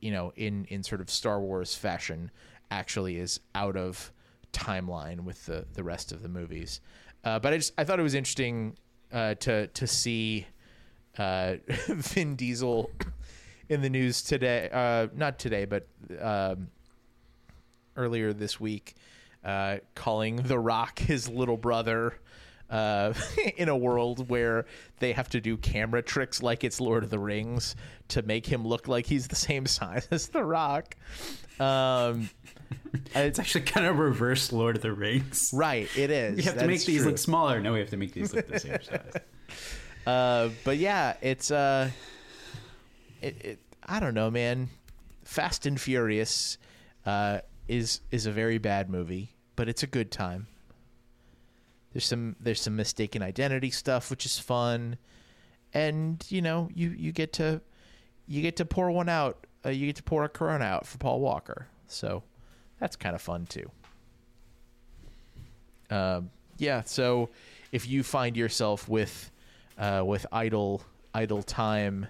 you 0.00 0.10
know, 0.10 0.32
in 0.36 0.64
in 0.66 0.82
sort 0.82 1.00
of 1.00 1.10
Star 1.10 1.40
Wars 1.40 1.74
fashion, 1.74 2.30
actually 2.70 3.18
is 3.18 3.40
out 3.54 3.76
of 3.76 4.12
timeline 4.52 5.20
with 5.20 5.44
the 5.46 5.66
the 5.74 5.84
rest 5.84 6.12
of 6.12 6.22
the 6.22 6.28
movies. 6.28 6.80
Uh, 7.24 7.38
but 7.38 7.52
I 7.52 7.56
just 7.56 7.72
I 7.78 7.84
thought 7.84 7.98
it 7.98 8.04
was 8.04 8.14
interesting 8.14 8.76
uh, 9.12 9.34
to 9.34 9.66
to 9.68 9.86
see 9.86 10.46
uh, 11.18 11.56
Vin 11.88 12.36
Diesel 12.36 12.90
in 13.68 13.82
the 13.82 13.90
news 13.90 14.22
today. 14.22 14.68
Uh, 14.72 15.08
not 15.14 15.38
today, 15.38 15.64
but 15.64 15.86
um, 16.20 16.68
earlier 17.96 18.32
this 18.32 18.60
week, 18.60 18.94
uh, 19.44 19.78
calling 19.94 20.36
The 20.36 20.58
Rock 20.58 20.98
his 20.98 21.28
little 21.28 21.56
brother. 21.56 22.18
Uh, 22.68 23.12
in 23.56 23.68
a 23.68 23.76
world 23.76 24.28
where 24.28 24.66
they 24.98 25.12
have 25.12 25.28
to 25.28 25.40
do 25.40 25.56
camera 25.56 26.02
tricks 26.02 26.42
like 26.42 26.64
it's 26.64 26.80
Lord 26.80 27.04
of 27.04 27.10
the 27.10 27.18
Rings 27.18 27.76
to 28.08 28.22
make 28.22 28.44
him 28.44 28.66
look 28.66 28.88
like 28.88 29.06
he's 29.06 29.28
the 29.28 29.36
same 29.36 29.66
size 29.66 30.08
as 30.10 30.28
The 30.28 30.42
Rock. 30.42 30.96
Um, 31.60 32.28
it's 33.14 33.38
actually 33.38 33.62
kind 33.62 33.86
of 33.86 33.98
reverse 33.98 34.52
Lord 34.52 34.76
of 34.76 34.82
the 34.82 34.92
Rings. 34.92 35.52
right, 35.54 35.88
it 35.96 36.10
is. 36.10 36.36
We 36.36 36.42
have 36.42 36.58
to 36.58 36.66
make 36.66 36.84
these 36.84 37.02
true. 37.02 37.10
look 37.10 37.18
smaller. 37.18 37.60
No, 37.60 37.72
we 37.72 37.78
have 37.78 37.90
to 37.90 37.96
make 37.96 38.12
these 38.12 38.34
look 38.34 38.48
the 38.48 38.58
same 38.58 38.78
size. 38.82 39.12
Uh, 40.06 40.50
but 40.64 40.78
yeah, 40.78 41.14
it's 41.20 41.50
uh, 41.50 41.90
it, 43.20 43.44
it 43.44 43.58
I 43.84 44.00
don't 44.00 44.14
know, 44.14 44.30
man. 44.30 44.68
Fast 45.24 45.66
and 45.66 45.80
Furious 45.80 46.58
uh, 47.04 47.40
is 47.68 48.00
is 48.10 48.26
a 48.26 48.32
very 48.32 48.58
bad 48.58 48.88
movie, 48.88 49.30
but 49.56 49.68
it's 49.68 49.82
a 49.82 49.86
good 49.86 50.10
time. 50.10 50.46
There's 51.96 52.04
some 52.04 52.36
there's 52.38 52.60
some 52.60 52.76
mistaken 52.76 53.22
identity 53.22 53.70
stuff, 53.70 54.10
which 54.10 54.26
is 54.26 54.38
fun, 54.38 54.98
and 55.72 56.22
you 56.28 56.42
know 56.42 56.68
you 56.74 56.90
you 56.90 57.10
get 57.10 57.32
to 57.32 57.62
you 58.26 58.42
get 58.42 58.56
to 58.56 58.66
pour 58.66 58.90
one 58.90 59.08
out. 59.08 59.46
Uh, 59.64 59.70
you 59.70 59.86
get 59.86 59.96
to 59.96 60.02
pour 60.02 60.22
a 60.22 60.28
Corona 60.28 60.66
out 60.66 60.86
for 60.86 60.98
Paul 60.98 61.20
Walker, 61.20 61.68
so 61.88 62.22
that's 62.78 62.96
kind 62.96 63.14
of 63.14 63.22
fun 63.22 63.46
too. 63.46 63.70
Um, 65.88 66.28
yeah, 66.58 66.82
so 66.84 67.30
if 67.72 67.88
you 67.88 68.02
find 68.02 68.36
yourself 68.36 68.90
with 68.90 69.30
uh, 69.78 70.02
with 70.04 70.26
idle 70.30 70.82
idle 71.14 71.42
time 71.42 72.08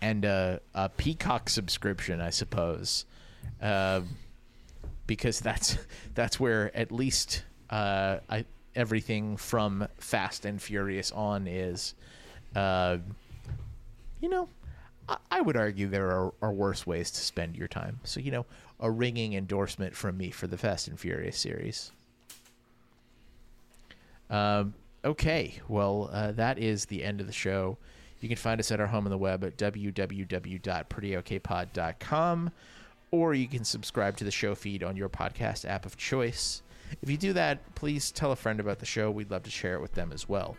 and 0.00 0.24
a, 0.24 0.60
a 0.74 0.88
Peacock 0.88 1.48
subscription, 1.48 2.20
I 2.20 2.30
suppose, 2.30 3.04
um, 3.60 4.16
because 5.06 5.38
that's 5.38 5.78
that's 6.16 6.40
where 6.40 6.76
at 6.76 6.90
least 6.90 7.44
uh, 7.70 8.18
I, 8.28 8.46
everything 8.74 9.36
from 9.36 9.86
Fast 9.98 10.44
and 10.44 10.60
Furious 10.60 11.12
on 11.12 11.46
is. 11.46 11.94
Uh, 12.54 12.98
you 14.20 14.28
know, 14.28 14.46
I, 15.08 15.16
I 15.30 15.40
would 15.40 15.56
argue 15.56 15.88
there 15.88 16.10
are, 16.10 16.34
are 16.42 16.52
worse 16.52 16.86
ways 16.86 17.10
to 17.10 17.20
spend 17.20 17.56
your 17.56 17.68
time. 17.68 18.00
So 18.04 18.20
you 18.20 18.30
know, 18.30 18.44
a 18.80 18.90
ringing 18.90 19.34
endorsement 19.34 19.94
from 19.94 20.16
me 20.16 20.30
for 20.30 20.46
the 20.46 20.58
Fast 20.58 20.88
and 20.88 20.98
Furious 20.98 21.38
series. 21.38 21.92
Um, 24.30 24.72
okay, 25.04 25.60
well, 25.68 26.08
uh, 26.12 26.32
that 26.32 26.58
is 26.58 26.86
the 26.86 27.04
end 27.04 27.20
of 27.20 27.26
the 27.26 27.32
show. 27.32 27.76
You 28.20 28.28
can 28.28 28.38
find 28.38 28.60
us 28.60 28.70
at 28.70 28.80
our 28.80 28.86
home 28.86 29.04
on 29.04 29.10
the 29.10 29.18
web 29.18 29.44
at 29.44 29.58
www.prettyokpod.com, 29.58 32.50
or 33.10 33.34
you 33.34 33.48
can 33.48 33.64
subscribe 33.64 34.16
to 34.16 34.24
the 34.24 34.30
show 34.30 34.54
feed 34.54 34.84
on 34.84 34.96
your 34.96 35.08
podcast 35.08 35.68
app 35.68 35.84
of 35.84 35.96
choice. 35.96 36.62
If 37.00 37.08
you 37.08 37.16
do 37.16 37.32
that, 37.32 37.74
please 37.74 38.10
tell 38.10 38.32
a 38.32 38.36
friend 38.36 38.60
about 38.60 38.78
the 38.78 38.86
show. 38.86 39.10
We'd 39.10 39.30
love 39.30 39.44
to 39.44 39.50
share 39.50 39.74
it 39.74 39.80
with 39.80 39.92
them 39.92 40.12
as 40.12 40.28
well. 40.28 40.56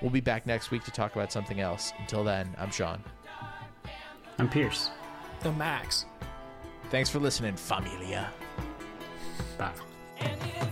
We'll 0.00 0.10
be 0.10 0.20
back 0.20 0.46
next 0.46 0.70
week 0.70 0.84
to 0.84 0.90
talk 0.90 1.14
about 1.14 1.30
something 1.30 1.60
else. 1.60 1.92
Until 1.98 2.24
then, 2.24 2.54
I'm 2.58 2.70
Sean. 2.70 3.02
I'm 4.38 4.48
Pierce. 4.48 4.90
The 5.40 5.52
Max. 5.52 6.06
Thanks 6.90 7.10
for 7.10 7.18
listening, 7.18 7.56
familia. 7.56 8.30
Bye. 9.58 9.72
And 10.18 10.40
in 10.60 10.69